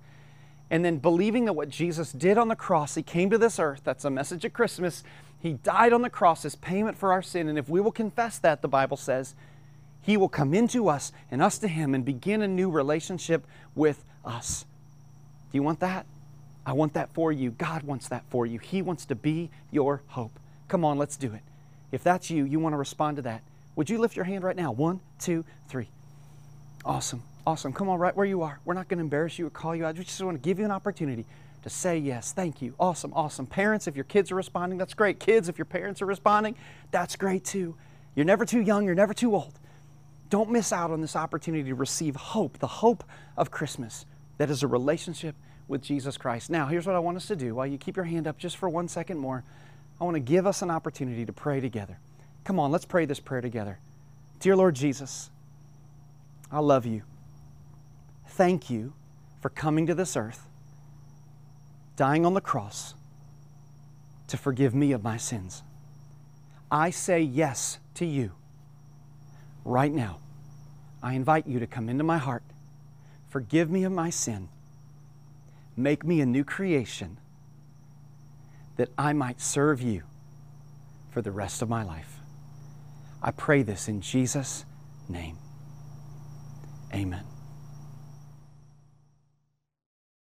And 0.69 0.83
then 0.83 0.97
believing 0.97 1.45
that 1.45 1.53
what 1.53 1.69
Jesus 1.69 2.11
did 2.11 2.37
on 2.37 2.47
the 2.47 2.55
cross, 2.55 2.95
He 2.95 3.03
came 3.03 3.29
to 3.29 3.37
this 3.37 3.59
earth. 3.59 3.81
That's 3.83 4.05
a 4.05 4.09
message 4.09 4.45
of 4.45 4.53
Christmas. 4.53 5.03
He 5.39 5.53
died 5.53 5.93
on 5.93 6.01
the 6.01 6.09
cross 6.09 6.45
as 6.45 6.55
payment 6.55 6.97
for 6.97 7.11
our 7.11 7.21
sin. 7.21 7.47
And 7.47 7.57
if 7.57 7.69
we 7.69 7.81
will 7.81 7.91
confess 7.91 8.39
that, 8.39 8.61
the 8.61 8.67
Bible 8.67 8.97
says, 8.97 9.35
he 10.07 10.15
will 10.15 10.29
come 10.29 10.53
into 10.53 10.87
us 10.87 11.11
and 11.29 11.41
us 11.41 11.57
to 11.57 11.67
Him 11.67 11.93
and 11.93 12.05
begin 12.05 12.41
a 12.41 12.47
new 12.47 12.69
relationship 12.69 13.45
with 13.75 14.05
us. 14.23 14.65
Do 15.51 15.57
you 15.57 15.63
want 15.63 15.81
that? 15.81 16.05
I 16.67 16.73
want 16.73 16.93
that 16.95 17.13
for 17.13 17.31
you. 17.31 17.51
God 17.51 17.83
wants 17.83 18.09
that 18.09 18.25
for 18.29 18.45
you. 18.45 18.59
He 18.59 18.81
wants 18.81 19.05
to 19.05 19.15
be 19.15 19.49
your 19.71 20.01
hope. 20.07 20.37
Come 20.67 20.83
on, 20.83 20.97
let's 20.97 21.15
do 21.15 21.33
it. 21.33 21.41
If 21.93 22.03
that's 22.03 22.29
you, 22.29 22.43
you 22.43 22.59
want 22.59 22.73
to 22.73 22.77
respond 22.77 23.15
to 23.15 23.21
that. 23.21 23.41
Would 23.77 23.89
you 23.89 23.97
lift 23.97 24.17
your 24.17 24.25
hand 24.25 24.43
right 24.43 24.55
now? 24.55 24.73
One, 24.73 24.99
two, 25.17 25.45
three. 25.69 25.87
Awesome. 26.83 27.23
Awesome. 27.45 27.71
Come 27.71 27.87
on, 27.87 27.99
right 27.99 28.13
where 28.13 28.25
you 28.25 28.41
are. 28.41 28.59
We're 28.65 28.73
not 28.73 28.89
going 28.89 28.97
to 28.97 29.03
embarrass 29.03 29.39
you 29.39 29.47
or 29.47 29.49
call 29.49 29.77
you 29.77 29.85
out. 29.85 29.97
We 29.97 30.03
just 30.03 30.21
want 30.21 30.35
to 30.35 30.45
give 30.45 30.59
you 30.59 30.65
an 30.65 30.71
opportunity 30.71 31.25
to 31.63 31.69
say 31.69 31.97
yes. 31.97 32.33
Thank 32.33 32.61
you. 32.61 32.73
Awesome. 32.77 33.13
Awesome. 33.13 33.45
Parents, 33.45 33.87
if 33.87 33.95
your 33.95 34.03
kids 34.03 34.29
are 34.33 34.35
responding, 34.35 34.77
that's 34.77 34.93
great. 34.93 35.21
Kids, 35.21 35.47
if 35.47 35.57
your 35.57 35.65
parents 35.65 36.01
are 36.01 36.05
responding, 36.05 36.55
that's 36.91 37.15
great 37.15 37.45
too. 37.45 37.75
You're 38.13 38.25
never 38.25 38.45
too 38.45 38.59
young, 38.59 38.83
you're 38.83 38.95
never 38.95 39.13
too 39.13 39.33
old. 39.33 39.57
Don't 40.29 40.51
miss 40.51 40.73
out 40.73 40.91
on 40.91 40.99
this 40.99 41.15
opportunity 41.15 41.69
to 41.69 41.75
receive 41.75 42.17
hope, 42.17 42.59
the 42.59 42.67
hope 42.67 43.05
of 43.37 43.51
Christmas 43.51 44.05
that 44.37 44.49
is 44.49 44.63
a 44.63 44.67
relationship 44.67 45.35
with 45.67 45.81
Jesus 45.81 46.17
Christ. 46.17 46.49
Now, 46.49 46.67
here's 46.67 46.85
what 46.85 46.95
I 46.95 46.99
want 46.99 47.17
us 47.17 47.27
to 47.27 47.35
do. 47.35 47.55
While 47.55 47.67
you 47.67 47.77
keep 47.77 47.95
your 47.95 48.05
hand 48.05 48.27
up 48.27 48.37
just 48.37 48.57
for 48.57 48.69
one 48.69 48.87
second 48.87 49.17
more, 49.17 49.43
I 49.99 50.03
want 50.03 50.15
to 50.15 50.19
give 50.19 50.45
us 50.45 50.61
an 50.61 50.71
opportunity 50.71 51.25
to 51.25 51.33
pray 51.33 51.59
together. 51.59 51.99
Come 52.43 52.59
on, 52.59 52.71
let's 52.71 52.85
pray 52.85 53.05
this 53.05 53.19
prayer 53.19 53.41
together. 53.41 53.79
Dear 54.39 54.55
Lord 54.55 54.75
Jesus, 54.75 55.29
I 56.51 56.59
love 56.59 56.85
you. 56.85 57.03
Thank 58.27 58.69
you 58.69 58.93
for 59.41 59.49
coming 59.49 59.87
to 59.87 59.95
this 59.95 60.15
earth, 60.15 60.47
dying 61.95 62.25
on 62.25 62.33
the 62.33 62.41
cross 62.41 62.93
to 64.27 64.37
forgive 64.37 64.75
me 64.75 64.91
of 64.91 65.03
my 65.03 65.17
sins. 65.17 65.63
I 66.71 66.89
say 66.89 67.21
yes 67.21 67.79
to 67.95 68.05
you 68.05 68.31
right 69.65 69.91
now, 69.91 70.19
I 71.01 71.13
invite 71.13 71.47
you 71.47 71.59
to 71.59 71.67
come 71.67 71.89
into 71.89 72.03
my 72.03 72.17
heart. 72.17 72.43
Forgive 73.29 73.69
me 73.69 73.83
of 73.83 73.91
my 73.91 74.09
sin. 74.09 74.49
Make 75.77 76.03
me 76.03 76.21
a 76.21 76.25
new 76.25 76.43
creation 76.43 77.19
that 78.77 78.89
I 78.97 79.13
might 79.13 79.39
serve 79.39 79.81
you 79.81 80.03
for 81.11 81.21
the 81.21 81.31
rest 81.31 81.61
of 81.61 81.69
my 81.69 81.83
life. 81.83 82.19
I 83.21 83.31
pray 83.31 83.61
this 83.61 83.87
in 83.87 84.01
Jesus' 84.01 84.65
name. 85.07 85.37
Amen. 86.93 87.23